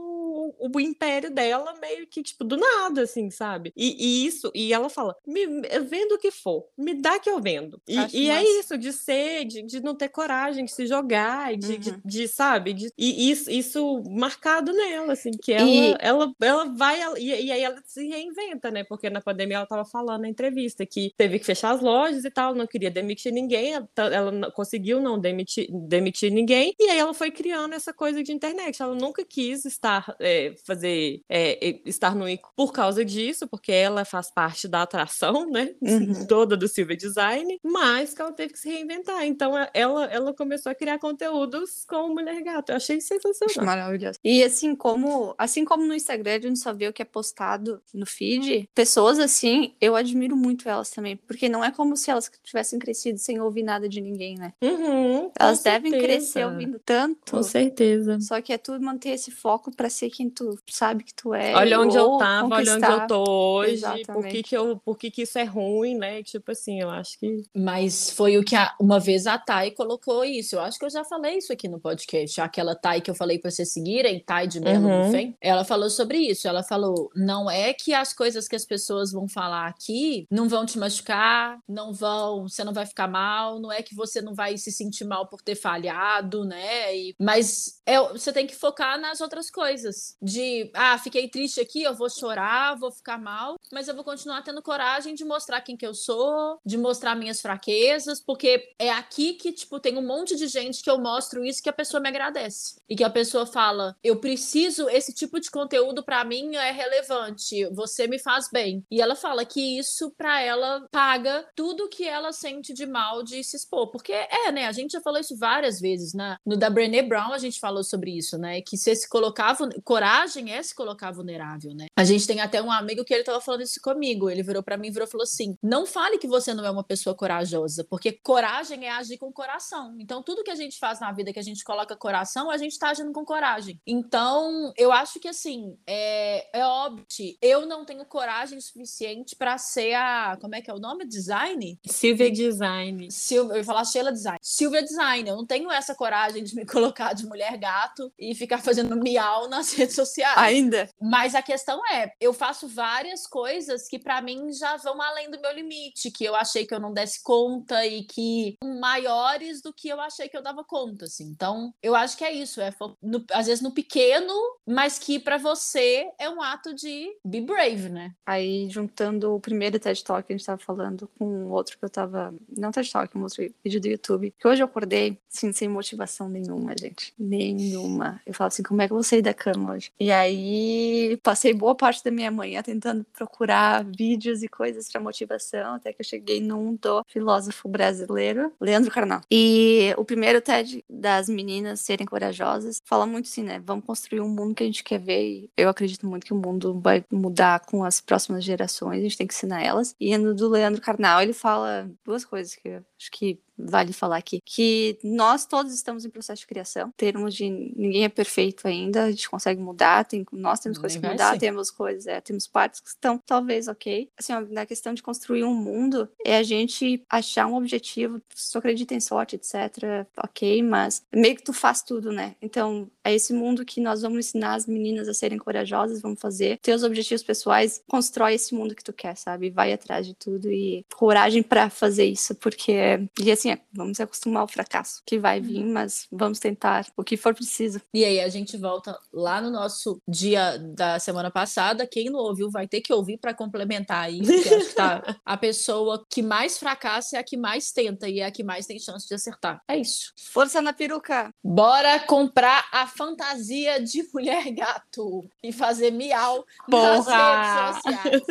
o, 0.58 0.70
o 0.76 0.80
império 0.80 1.30
dela 1.32 1.74
meio 1.80 2.06
que, 2.06 2.22
tipo, 2.22 2.44
do 2.44 2.56
nada, 2.56 3.02
assim, 3.02 3.30
sabe? 3.30 3.72
E, 3.76 4.22
e 4.24 4.26
isso, 4.26 4.50
e 4.54 4.72
ela 4.72 4.88
fala, 4.88 5.14
me, 5.26 5.46
vendo 5.88 6.12
o 6.14 6.18
que 6.18 6.30
for, 6.30 6.66
me 6.76 6.94
dá 6.94 7.18
que 7.18 7.28
eu 7.30 7.40
vendo. 7.40 7.80
E, 7.88 7.96
e 8.12 8.30
é 8.30 8.42
isso, 8.60 8.76
de 8.78 8.92
ser, 8.92 9.44
de, 9.44 9.62
de 9.62 9.80
não 9.82 9.94
ter 9.94 10.08
coragem, 10.08 10.64
de 10.64 10.72
se 10.72 10.86
jogar, 10.86 11.56
de, 11.56 11.78
de, 11.78 11.90
Uhum. 11.90 12.00
de, 12.04 12.28
sabe? 12.28 12.72
De, 12.72 12.90
e 12.98 13.30
isso, 13.30 13.50
isso 13.50 14.02
marcado 14.10 14.72
nela, 14.72 15.12
assim, 15.12 15.30
que 15.30 15.52
ela, 15.52 15.70
E- 15.70 15.96
ela, 16.00 16.32
ela 16.40 16.64
vai, 16.74 17.00
ela- 17.00 17.18
e, 17.18 17.26
e 17.46 17.52
aí 17.52 17.62
ela 17.62 17.80
se 17.86 18.06
reinventa, 18.06 18.70
né? 18.70 18.84
Porque 18.84 19.08
na 19.10 19.20
pandemia 19.20 19.56
ela 19.58 19.66
tava 19.66 19.84
falando 19.84 20.22
na 20.22 20.28
entrevista 20.28 20.84
que 20.86 21.12
teve 21.16 21.38
que 21.38 21.44
fechar 21.44 21.70
as 21.72 21.80
lojas 21.80 22.24
e 22.24 22.30
tal, 22.30 22.54
não 22.54 22.66
queria 22.66 22.90
demitir 22.90 23.32
ninguém, 23.32 23.74
ela, 23.74 23.88
tá- 23.94 24.06
ela 24.12 24.50
conseguiu 24.52 25.00
não 25.00 25.18
demitir, 25.18 25.68
demitir 25.70 26.30
ninguém, 26.32 26.74
e 26.78 26.88
aí 26.90 26.98
ela 26.98 27.14
foi 27.14 27.30
criando 27.30 27.74
essa 27.74 27.92
coisa 27.92 28.22
de 28.22 28.32
internet. 28.32 28.80
Ela 28.82 28.94
nunca 28.94 29.24
quis 29.24 29.64
estar, 29.64 30.14
é, 30.20 30.35
fazer, 30.64 31.20
é, 31.28 31.68
é, 31.68 31.80
estar 31.84 32.14
no 32.14 32.28
ícone 32.28 32.52
por 32.56 32.72
causa 32.72 33.04
disso, 33.04 33.46
porque 33.48 33.72
ela 33.72 34.04
faz 34.04 34.30
parte 34.30 34.66
da 34.68 34.82
atração, 34.82 35.48
né? 35.50 35.74
Uhum. 35.80 36.26
Toda 36.26 36.56
do 36.56 36.68
Silvia 36.68 36.96
Design, 36.96 37.58
mas 37.64 38.14
que 38.14 38.20
ela 38.22 38.32
teve 38.32 38.52
que 38.52 38.58
se 38.58 38.68
reinventar. 38.68 39.24
Então 39.24 39.56
é- 39.56 39.70
ela, 39.74 40.04
ela 40.06 40.32
começou 40.34 40.70
a 40.70 40.74
criar 40.74 40.98
conteúdos 40.98 41.84
com 41.88 42.08
Mulher 42.08 42.42
Gato. 42.42 42.70
Eu 42.70 42.76
achei 42.76 43.00
sensacional. 43.00 43.64
maravilhoso. 43.66 44.18
E 44.24 44.42
assim 44.42 44.74
como, 44.74 45.34
assim 45.38 45.64
como 45.64 45.84
no 45.84 45.94
Instagram 45.94 46.36
a 46.36 46.40
gente 46.40 46.58
só 46.58 46.72
vê 46.72 46.88
o 46.88 46.92
que 46.92 47.02
é 47.02 47.04
postado 47.04 47.80
no 47.92 48.06
feed, 48.06 48.68
pessoas 48.74 49.18
assim, 49.18 49.74
eu 49.80 49.96
admiro 49.96 50.36
muito 50.36 50.68
elas 50.68 50.90
também, 50.90 51.16
porque 51.16 51.48
não 51.48 51.64
é 51.64 51.70
como 51.70 51.96
se 51.96 52.10
elas 52.10 52.30
tivessem 52.44 52.78
crescido 52.78 53.18
sem 53.18 53.40
ouvir 53.40 53.62
nada 53.62 53.88
de 53.88 54.00
ninguém, 54.00 54.36
né? 54.36 54.52
Uhum, 54.62 55.30
Elas 55.38 55.62
devem 55.62 55.90
certeza. 55.92 56.12
crescer 56.12 56.44
ouvindo 56.46 56.78
tanto. 56.84 57.30
Com 57.32 57.42
certeza. 57.42 58.18
Só 58.20 58.40
que 58.40 58.52
é 58.52 58.58
tudo 58.58 58.84
manter 58.84 59.10
esse 59.10 59.30
foco 59.30 59.74
pra 59.74 59.88
ser 59.90 60.10
quem 60.26 60.30
tu 60.30 60.58
sabe 60.68 61.04
que 61.04 61.14
tu 61.14 61.32
é. 61.34 61.54
Olha 61.54 61.80
onde 61.80 61.96
eu 61.96 62.16
tava, 62.18 62.54
olha 62.54 62.74
onde 62.74 62.86
eu 62.86 63.06
tô 63.06 63.24
hoje, 63.28 63.82
por 64.06 64.26
que, 64.26 64.42
que, 64.42 64.56
eu, 64.56 64.76
por 64.84 64.98
que, 64.98 65.10
que 65.10 65.22
isso 65.22 65.38
é 65.38 65.44
ruim, 65.44 65.96
né? 65.96 66.22
Tipo 66.22 66.50
assim, 66.52 66.80
eu 66.80 66.90
acho 66.90 67.18
que. 67.18 67.42
Mas 67.54 68.10
foi 68.10 68.36
o 68.38 68.44
que 68.44 68.54
a- 68.56 68.74
uma 68.80 68.98
vez 68.98 69.26
a 69.26 69.38
Thay 69.38 69.70
colocou 69.72 70.24
isso. 70.24 70.56
Eu 70.56 70.60
acho 70.60 70.78
que 70.78 70.84
eu 70.84 70.90
já 70.90 71.04
falei 71.04 71.38
isso 71.38 71.52
aqui 71.52 71.68
no 71.68 71.80
podcast. 71.80 72.40
Aquela 72.40 72.74
Thay 72.74 73.00
que 73.00 73.10
eu 73.10 73.14
falei 73.14 73.38
pra 73.38 73.50
vocês 73.50 73.72
seguirem, 73.72 74.20
Thay 74.24 74.46
de 74.46 74.60
Melo 74.60 74.86
Uhum. 74.88 75.06
Buffet, 75.06 75.34
ela 75.40 75.64
falou 75.64 75.88
sobre 75.90 76.18
isso. 76.18 76.48
Ela 76.48 76.62
falou: 76.62 77.10
não 77.14 77.50
é 77.50 77.72
que 77.72 77.94
as 77.94 78.12
coisas 78.12 78.48
que 78.48 78.56
as 78.56 78.64
pessoas 78.64 79.12
vão 79.12 79.28
falar 79.28 79.66
aqui 79.68 80.26
não 80.30 80.48
vão 80.48 80.66
te 80.66 80.78
machucar, 80.78 81.58
não 81.68 81.92
vão, 81.92 82.48
você 82.48 82.64
não 82.64 82.72
vai 82.72 82.86
ficar 82.86 83.08
mal, 83.08 83.60
não 83.60 83.70
é 83.70 83.82
que 83.82 83.94
você 83.94 84.20
não 84.20 84.34
vai 84.34 84.56
se 84.58 84.72
sentir 84.72 85.04
mal 85.04 85.26
por 85.28 85.40
ter 85.42 85.54
falhado, 85.54 86.44
né? 86.44 86.96
E- 86.96 87.14
mas 87.20 87.80
é, 87.86 88.00
você 88.08 88.32
tem 88.32 88.46
que 88.46 88.54
focar 88.56 89.00
nas 89.00 89.20
outras 89.20 89.50
coisas. 89.50 90.15
De, 90.20 90.70
ah, 90.74 90.98
fiquei 90.98 91.28
triste 91.28 91.60
aqui, 91.60 91.82
eu 91.82 91.94
vou 91.94 92.08
chorar, 92.08 92.76
vou 92.76 92.90
ficar 92.90 93.18
mal, 93.18 93.56
mas 93.72 93.86
eu 93.88 93.94
vou 93.94 94.04
continuar 94.04 94.42
tendo 94.42 94.62
coragem 94.62 95.14
de 95.14 95.24
mostrar 95.24 95.60
quem 95.60 95.76
que 95.76 95.86
eu 95.86 95.94
sou, 95.94 96.58
de 96.64 96.76
mostrar 96.78 97.14
minhas 97.14 97.40
fraquezas, 97.40 98.20
porque 98.20 98.72
é 98.78 98.90
aqui 98.90 99.34
que, 99.34 99.52
tipo, 99.52 99.78
tem 99.78 99.96
um 99.98 100.06
monte 100.06 100.36
de 100.36 100.46
gente 100.46 100.82
que 100.82 100.90
eu 100.90 100.98
mostro 100.98 101.44
isso 101.44 101.62
que 101.62 101.68
a 101.68 101.72
pessoa 101.72 102.00
me 102.00 102.08
agradece. 102.08 102.76
E 102.88 102.96
que 102.96 103.04
a 103.04 103.10
pessoa 103.10 103.46
fala, 103.46 103.96
eu 104.02 104.16
preciso, 104.20 104.88
esse 104.88 105.12
tipo 105.12 105.38
de 105.40 105.50
conteúdo 105.50 106.02
pra 106.02 106.24
mim 106.24 106.54
é 106.56 106.70
relevante, 106.70 107.66
você 107.66 108.06
me 108.06 108.18
faz 108.18 108.48
bem. 108.50 108.84
E 108.90 109.00
ela 109.00 109.14
fala 109.14 109.44
que 109.44 109.78
isso 109.78 110.10
pra 110.16 110.40
ela 110.40 110.86
paga 110.90 111.46
tudo 111.54 111.88
que 111.88 112.06
ela 112.06 112.32
sente 112.32 112.72
de 112.72 112.86
mal 112.86 113.22
de 113.22 113.42
se 113.44 113.56
expor. 113.56 113.90
Porque 113.90 114.12
é, 114.12 114.50
né, 114.52 114.66
a 114.66 114.72
gente 114.72 114.92
já 114.92 115.00
falou 115.00 115.20
isso 115.20 115.36
várias 115.36 115.80
vezes, 115.80 116.14
né? 116.14 116.36
No 116.44 116.56
da 116.56 116.70
Brené 116.70 117.02
Brown 117.02 117.32
a 117.32 117.38
gente 117.38 117.60
falou 117.60 117.84
sobre 117.84 118.16
isso, 118.16 118.38
né? 118.38 118.60
Que 118.62 118.76
você 118.76 118.94
se 118.94 119.08
colocar, 119.08 119.52
vul- 119.52 119.70
coragem 120.06 120.52
é 120.52 120.62
se 120.62 120.72
colocar 120.72 121.10
vulnerável, 121.10 121.74
né? 121.74 121.86
A 121.96 122.04
gente 122.04 122.26
tem 122.28 122.40
até 122.40 122.62
um 122.62 122.70
amigo 122.70 123.04
que 123.04 123.12
ele 123.12 123.24
tava 123.24 123.40
falando 123.40 123.62
isso 123.62 123.80
comigo, 123.82 124.30
ele 124.30 124.42
virou 124.42 124.62
pra 124.62 124.76
mim 124.76 124.86
e 124.86 124.90
virou 124.92 125.08
falou 125.08 125.24
assim: 125.24 125.56
"Não 125.60 125.84
fale 125.84 126.16
que 126.16 126.28
você 126.28 126.54
não 126.54 126.64
é 126.64 126.70
uma 126.70 126.84
pessoa 126.84 127.14
corajosa, 127.14 127.84
porque 127.90 128.12
coragem 128.12 128.86
é 128.86 128.90
agir 128.90 129.18
com 129.18 129.32
coração. 129.32 129.96
Então 129.98 130.22
tudo 130.22 130.44
que 130.44 130.50
a 130.50 130.54
gente 130.54 130.78
faz 130.78 131.00
na 131.00 131.10
vida 131.10 131.32
que 131.32 131.40
a 131.40 131.42
gente 131.42 131.64
coloca 131.64 131.96
coração, 131.96 132.50
a 132.50 132.56
gente 132.56 132.78
tá 132.78 132.90
agindo 132.90 133.12
com 133.12 133.24
coragem. 133.24 133.80
Então, 133.84 134.72
eu 134.76 134.92
acho 134.92 135.18
que 135.18 135.26
assim, 135.26 135.76
é, 135.86 136.60
é 136.60 136.64
óbvio, 136.64 137.04
eu 137.42 137.66
não 137.66 137.84
tenho 137.84 138.04
coragem 138.04 138.60
suficiente 138.60 139.34
pra 139.34 139.58
ser 139.58 139.94
a, 139.94 140.38
como 140.40 140.54
é 140.54 140.62
que 140.62 140.70
é 140.70 140.74
o 140.74 140.78
nome? 140.78 141.04
Design? 141.04 141.78
Silvia 141.84 142.30
Design. 142.30 143.10
Silvia, 143.10 143.54
eu 143.54 143.58
ia 143.58 143.64
falar 143.64 143.84
Sheila 143.84 144.12
Design. 144.12 144.38
Silvia 144.40 144.82
Design, 144.82 145.28
eu 145.28 145.36
não 145.36 145.46
tenho 145.46 145.70
essa 145.72 145.94
coragem 145.94 146.44
de 146.44 146.54
me 146.54 146.64
colocar 146.66 147.12
de 147.12 147.26
mulher 147.26 147.56
gato 147.56 148.12
e 148.16 148.34
ficar 148.34 148.58
fazendo 148.58 148.96
miau 148.96 149.48
nas 149.48 149.72
redes 149.72 149.95
sociais. 149.96 150.36
Ainda. 150.38 150.88
Mas 151.00 151.34
a 151.34 151.42
questão 151.42 151.80
é, 151.92 152.12
eu 152.20 152.32
faço 152.32 152.68
várias 152.68 153.26
coisas 153.26 153.88
que 153.88 153.98
pra 153.98 154.20
mim 154.20 154.52
já 154.52 154.76
vão 154.76 155.00
além 155.02 155.30
do 155.30 155.40
meu 155.40 155.52
limite, 155.52 156.10
que 156.10 156.24
eu 156.24 156.34
achei 156.34 156.66
que 156.66 156.74
eu 156.74 156.80
não 156.80 156.92
desse 156.92 157.22
conta 157.22 157.84
e 157.86 158.04
que 158.04 158.56
maiores 158.80 159.60
do 159.62 159.72
que 159.72 159.88
eu 159.88 160.00
achei 160.00 160.28
que 160.28 160.36
eu 160.36 160.42
dava 160.42 160.62
conta, 160.64 161.06
assim. 161.06 161.24
Então, 161.24 161.72
eu 161.82 161.94
acho 161.94 162.16
que 162.16 162.24
é 162.24 162.32
isso, 162.32 162.60
é 162.60 162.70
no- 163.02 163.24
às 163.32 163.46
vezes 163.46 163.62
no 163.62 163.72
pequeno, 163.72 164.32
mas 164.66 164.98
que 164.98 165.18
pra 165.18 165.38
você 165.38 166.10
é 166.18 166.28
um 166.28 166.40
ato 166.42 166.74
de 166.74 167.08
be 167.24 167.40
brave, 167.40 167.88
né? 167.88 168.12
Aí, 168.24 168.68
juntando 168.70 169.34
o 169.34 169.40
primeiro 169.40 169.78
TED 169.78 170.02
Talk 170.04 170.26
que 170.26 170.32
a 170.32 170.36
gente 170.36 170.46
tava 170.46 170.60
falando 170.60 171.08
com 171.18 171.46
outro 171.50 171.78
que 171.78 171.84
eu 171.84 171.90
tava. 171.90 172.34
Não 172.56 172.70
TED 172.70 172.90
Talk, 172.90 173.16
um 173.16 173.22
outro 173.22 173.42
vídeo 173.64 173.80
do 173.80 173.88
YouTube. 173.88 174.34
Que 174.38 174.46
hoje 174.48 174.62
eu 174.62 174.66
acordei, 174.66 175.18
assim, 175.32 175.52
sem 175.52 175.68
motivação 175.68 176.28
nenhuma, 176.28 176.74
gente. 176.78 177.12
Nenhuma. 177.18 178.20
Eu 178.26 178.34
falo 178.34 178.48
assim, 178.48 178.62
como 178.62 178.82
é 178.82 178.86
que 178.86 178.92
eu 178.92 178.96
vou 178.96 179.04
sair 179.04 179.22
da 179.22 179.32
cama 179.34 179.75
E 179.98 180.10
aí, 180.10 181.18
passei 181.22 181.52
boa 181.54 181.74
parte 181.74 182.02
da 182.04 182.10
minha 182.10 182.30
manhã 182.30 182.62
tentando 182.62 183.04
procurar 183.12 183.84
vídeos 183.84 184.42
e 184.42 184.48
coisas 184.48 184.90
pra 184.90 185.00
motivação, 185.00 185.74
até 185.74 185.92
que 185.92 186.00
eu 186.00 186.04
cheguei 186.06 186.40
num 186.40 186.74
do 186.76 187.02
filósofo 187.06 187.68
brasileiro, 187.68 188.52
Leandro 188.60 188.90
Carnal. 188.90 189.20
E 189.30 189.94
o 189.96 190.04
primeiro 190.04 190.40
TED 190.40 190.84
das 190.88 191.28
meninas 191.28 191.80
serem 191.80 192.06
corajosas 192.06 192.80
fala 192.84 193.06
muito 193.06 193.26
assim, 193.26 193.42
né? 193.42 193.60
Vamos 193.64 193.84
construir 193.84 194.20
um 194.20 194.28
mundo 194.28 194.54
que 194.54 194.62
a 194.62 194.66
gente 194.66 194.84
quer 194.84 194.98
ver. 194.98 195.22
E 195.26 195.50
eu 195.56 195.68
acredito 195.68 196.06
muito 196.06 196.26
que 196.26 196.32
o 196.32 196.36
mundo 196.36 196.80
vai 196.80 197.04
mudar 197.10 197.60
com 197.60 197.84
as 197.84 198.00
próximas 198.00 198.44
gerações, 198.44 198.98
a 199.00 199.02
gente 199.02 199.16
tem 199.16 199.26
que 199.26 199.34
ensinar 199.34 199.62
elas. 199.62 199.94
E 200.00 200.16
no 200.18 200.34
do 200.34 200.48
Leandro 200.48 200.80
Carnal, 200.80 201.22
ele 201.22 201.32
fala 201.32 201.90
duas 202.04 202.24
coisas 202.24 202.54
que 202.54 202.68
eu 202.68 202.84
acho 202.98 203.10
que 203.10 203.40
vale 203.58 203.92
falar 203.92 204.16
aqui, 204.16 204.40
que 204.44 204.98
nós 205.02 205.46
todos 205.46 205.72
estamos 205.72 206.04
em 206.04 206.10
processo 206.10 206.40
de 206.40 206.46
criação, 206.46 206.92
termos 206.96 207.34
de 207.34 207.48
ninguém 207.48 208.04
é 208.04 208.08
perfeito 208.08 208.68
ainda, 208.68 209.04
a 209.04 209.10
gente 209.10 209.28
consegue 209.28 209.60
mudar, 209.60 210.04
tem, 210.04 210.24
nós 210.32 210.60
temos 210.60 210.78
coisas 210.78 211.00
que 211.00 211.06
mudar, 211.06 211.38
temos 211.38 211.70
coisas, 211.70 212.06
é, 212.06 212.20
temos 212.20 212.46
partes 212.46 212.80
que 212.80 212.88
estão 212.88 213.18
talvez 213.18 213.68
ok. 213.68 214.10
Assim, 214.18 214.32
ó, 214.32 214.40
na 214.40 214.66
questão 214.66 214.94
de 214.94 215.02
construir 215.02 215.44
um 215.44 215.54
mundo, 215.54 216.08
é 216.24 216.36
a 216.36 216.42
gente 216.42 217.04
achar 217.08 217.46
um 217.46 217.56
objetivo, 217.56 218.20
se 218.34 218.52
tu 218.52 218.58
acredita 218.58 218.94
em 218.94 219.00
sorte, 219.00 219.36
etc, 219.36 220.06
ok, 220.22 220.62
mas 220.62 221.02
meio 221.14 221.36
que 221.36 221.42
tu 221.42 221.52
faz 221.52 221.82
tudo, 221.82 222.12
né? 222.12 222.34
Então, 222.40 222.90
é 223.04 223.14
esse 223.14 223.32
mundo 223.32 223.64
que 223.64 223.80
nós 223.80 224.02
vamos 224.02 224.18
ensinar 224.18 224.54
as 224.54 224.66
meninas 224.66 225.08
a 225.08 225.14
serem 225.14 225.38
corajosas, 225.38 226.00
vamos 226.00 226.20
fazer 226.20 226.58
teus 226.58 226.82
objetivos 226.82 227.22
pessoais, 227.22 227.82
constrói 227.88 228.34
esse 228.34 228.54
mundo 228.54 228.74
que 228.74 228.84
tu 228.84 228.92
quer, 228.92 229.16
sabe? 229.16 229.50
Vai 229.50 229.72
atrás 229.72 230.06
de 230.06 230.14
tudo 230.14 230.50
e 230.50 230.84
coragem 230.94 231.42
para 231.42 231.70
fazer 231.70 232.04
isso, 232.04 232.34
porque 232.34 233.08
e 233.20 233.30
assim, 233.30 233.45
é, 233.50 233.60
vamos 233.72 233.96
se 233.96 234.02
acostumar 234.02 234.42
ao 234.42 234.48
fracasso 234.48 235.02
que 235.06 235.18
vai 235.18 235.40
vir, 235.40 235.64
uhum. 235.64 235.72
mas 235.72 236.06
vamos 236.10 236.38
tentar 236.38 236.86
o 236.96 237.04
que 237.04 237.16
for 237.16 237.34
preciso. 237.34 237.80
E 237.92 238.04
aí 238.04 238.20
a 238.20 238.28
gente 238.28 238.56
volta 238.56 238.98
lá 239.12 239.40
no 239.40 239.50
nosso 239.50 240.00
dia 240.06 240.58
da 240.58 240.98
semana 240.98 241.30
passada, 241.30 241.86
quem 241.86 242.10
não 242.10 242.20
ouviu 242.20 242.50
vai 242.50 242.66
ter 242.66 242.80
que 242.80 242.92
ouvir 242.92 243.18
para 243.18 243.34
complementar 243.34 244.04
aí, 244.04 244.18
porque 244.18 244.54
acho 244.54 244.68
que 244.68 244.74
tá 244.74 245.02
a 245.24 245.36
pessoa 245.36 246.04
que 246.08 246.22
mais 246.22 246.58
fracassa 246.58 247.16
é 247.16 247.20
a 247.20 247.24
que 247.24 247.36
mais 247.36 247.72
tenta 247.72 248.08
e 248.08 248.20
é 248.20 248.26
a 248.26 248.30
que 248.30 248.42
mais 248.42 248.66
tem 248.66 248.78
chance 248.78 249.06
de 249.06 249.14
acertar. 249.14 249.60
É 249.68 249.76
isso. 249.76 250.12
Força 250.32 250.60
na 250.60 250.72
peruca. 250.72 251.30
Bora 251.42 252.00
comprar 252.00 252.68
a 252.72 252.86
fantasia 252.86 253.82
de 253.82 254.08
mulher 254.12 254.50
gato 254.50 255.28
e 255.42 255.52
fazer 255.52 255.90
miau 255.90 256.44
Porra. 256.70 256.96
nas 256.96 257.06
redes 257.06 257.82
sociais. 257.82 258.22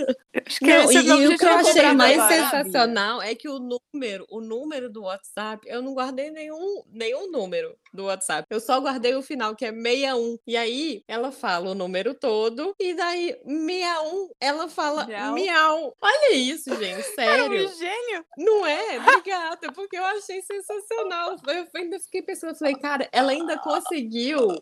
Não, 0.62 0.92
e, 0.92 1.24
e 1.24 1.28
o 1.28 1.38
que 1.38 1.46
eu 1.46 1.56
achei 1.56 1.92
mais 1.94 2.22
sensacional 2.24 3.22
é 3.22 3.36
que 3.36 3.48
o 3.48 3.60
número, 3.60 4.26
o 4.30 4.42
número 4.42 4.90
do 4.90 5.05
WhatsApp, 5.06 5.68
eu 5.68 5.82
não 5.82 5.94
guardei 5.94 6.32
nenhum, 6.32 6.84
nenhum 6.92 7.32
número 7.32 7.76
do 7.94 8.06
WhatsApp. 8.06 8.46
Eu 8.50 8.60
só 8.60 8.80
guardei 8.80 9.16
o 9.16 9.22
final, 9.22 9.56
que 9.56 9.66
é 9.66 9.72
61. 9.72 10.38
E 10.46 10.58
aí 10.58 11.04
ela 11.08 11.32
fala 11.32 11.72
o 11.72 11.76
número 11.76 12.14
todo, 12.14 12.76
e 12.80 12.94
daí 12.94 13.36
61, 13.46 14.30
ela 14.40 14.68
fala 14.68 15.06
miau. 15.06 15.34
miau. 15.34 15.98
Olha 16.02 16.34
isso, 16.34 16.76
gente, 16.76 17.04
sério. 17.16 17.46
Era 17.46 17.54
um 17.54 17.78
gênio. 17.78 18.26
Não 18.38 18.66
é? 18.66 18.98
Obrigada, 19.00 19.72
porque 19.72 19.98
eu 19.98 20.06
achei 20.06 20.42
sensacional. 20.42 21.36
Eu 21.48 21.68
ainda 21.76 22.00
fiquei 22.00 22.22
pensando, 22.22 22.52
eu 22.52 22.56
falei, 22.58 22.76
cara, 22.76 23.08
ela 23.12 23.32
ainda 23.32 23.58
conseguiu 23.58 24.62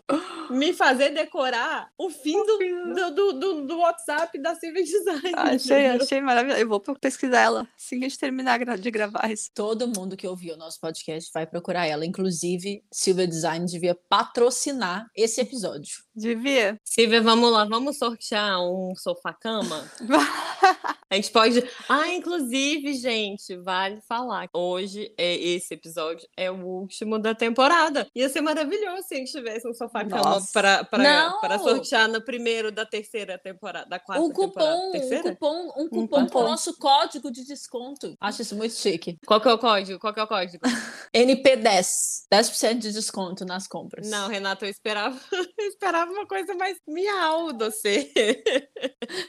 me 0.49 0.73
fazer 0.73 1.09
decorar 1.09 1.89
o 1.97 2.09
fim 2.09 2.43
do, 2.45 2.57
do, 2.57 3.11
do, 3.11 3.33
do, 3.33 3.61
do 3.67 3.77
WhatsApp 3.79 4.37
da 4.39 4.55
Civil 4.55 4.83
Design. 4.83 5.33
Achei, 5.35 5.87
achei 5.87 6.21
maravilhoso. 6.21 6.61
Eu 6.61 6.67
vou 6.67 6.79
pesquisar 6.79 7.41
ela 7.41 7.67
assim 7.77 7.99
que 7.99 8.05
a 8.05 8.09
gente 8.09 8.19
terminar 8.19 8.59
de 8.77 8.91
gravar 8.91 9.31
isso. 9.31 9.49
Todo 9.53 9.87
mundo 9.87 10.15
que 10.15 10.27
ouviu 10.33 10.55
o 10.55 10.57
nosso 10.57 10.79
podcast 10.79 11.29
vai 11.33 11.45
procurar 11.45 11.85
ela. 11.85 12.05
Inclusive, 12.05 12.83
Silvia 12.91 13.27
Design 13.27 13.65
devia 13.65 13.95
patrocinar 14.09 15.07
esse 15.15 15.39
episódio. 15.39 15.95
Devia. 16.15 16.79
Silvia, 16.83 17.21
vamos 17.21 17.51
lá, 17.51 17.65
vamos 17.65 17.97
sortear 17.97 18.59
um 18.61 18.93
sofá-cama? 18.95 19.89
a 21.13 21.15
gente 21.15 21.31
pode. 21.31 21.63
Ah, 21.87 22.09
inclusive, 22.09 22.93
gente, 22.95 23.55
vale 23.57 24.01
falar. 24.07 24.49
Hoje, 24.51 25.13
é, 25.15 25.35
esse 25.35 25.75
episódio 25.75 26.27
é 26.35 26.49
o 26.49 26.55
último 26.55 27.19
da 27.19 27.35
temporada. 27.35 28.07
Ia 28.15 28.27
ser 28.29 28.41
maravilhoso 28.41 29.03
se 29.07 29.13
a 29.13 29.17
gente 29.17 29.31
tivesse 29.31 29.67
um 29.67 29.73
sofá-cama 29.73 30.41
para 30.51 31.59
sortear 31.59 32.07
no 32.07 32.19
primeiro 32.19 32.71
da 32.71 32.85
terceira 32.85 33.37
temporada, 33.37 33.87
da 33.87 33.99
quarta 33.99 34.23
um 34.23 34.31
cupom, 34.31 34.91
temporada. 34.91 35.29
Um 35.29 35.33
cupom, 35.33 35.73
um 35.77 35.87
cupom 35.87 36.19
um 36.21 36.27
com 36.27 36.39
o 36.39 36.43
nosso 36.43 36.77
código 36.77 37.31
de 37.31 37.45
desconto. 37.45 38.15
Acho 38.19 38.41
isso 38.41 38.55
muito 38.55 38.73
chique. 38.73 39.19
Qual 39.25 39.39
que 39.39 39.47
é 39.47 39.53
o 39.53 39.59
código? 39.59 39.99
Qual 39.99 40.13
que 40.13 40.19
é 40.19 40.23
o 40.23 40.27
código? 40.27 40.63
NP10. 41.13 42.23
10% 42.33 42.77
de 42.79 42.91
desconto 42.91 43.45
nas 43.45 43.67
compras. 43.67 44.09
Não, 44.09 44.27
Renato, 44.27 44.65
eu 44.65 44.69
esperava, 44.69 45.15
eu 45.31 45.67
esperava 45.67 46.11
uma 46.11 46.25
coisa 46.25 46.55
mais 46.55 46.79
miau 46.87 47.55
você. 47.55 48.11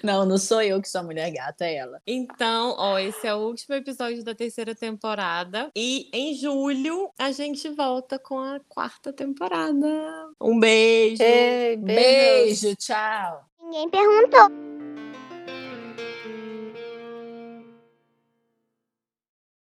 Não, 0.02 0.24
não 0.24 0.38
sou 0.38 0.62
eu 0.62 0.80
que 0.80 0.88
sou 0.88 1.02
a 1.02 1.04
mulher 1.04 1.30
gata, 1.30 1.66
é 1.66 1.73
ela. 1.74 2.00
Então, 2.06 2.74
ó, 2.78 2.98
esse 2.98 3.26
é 3.26 3.34
o 3.34 3.38
último 3.38 3.74
episódio 3.74 4.24
da 4.24 4.34
terceira 4.34 4.74
temporada. 4.74 5.70
E 5.76 6.08
em 6.12 6.34
julho 6.34 7.10
a 7.18 7.30
gente 7.32 7.68
volta 7.70 8.18
com 8.18 8.38
a 8.38 8.60
quarta 8.68 9.12
temporada. 9.12 9.86
Um 10.40 10.58
beijo. 10.58 11.22
Ei, 11.22 11.76
beijo, 11.76 12.74
tchau. 12.76 13.44
Ninguém 13.60 13.88
perguntou. 13.88 14.83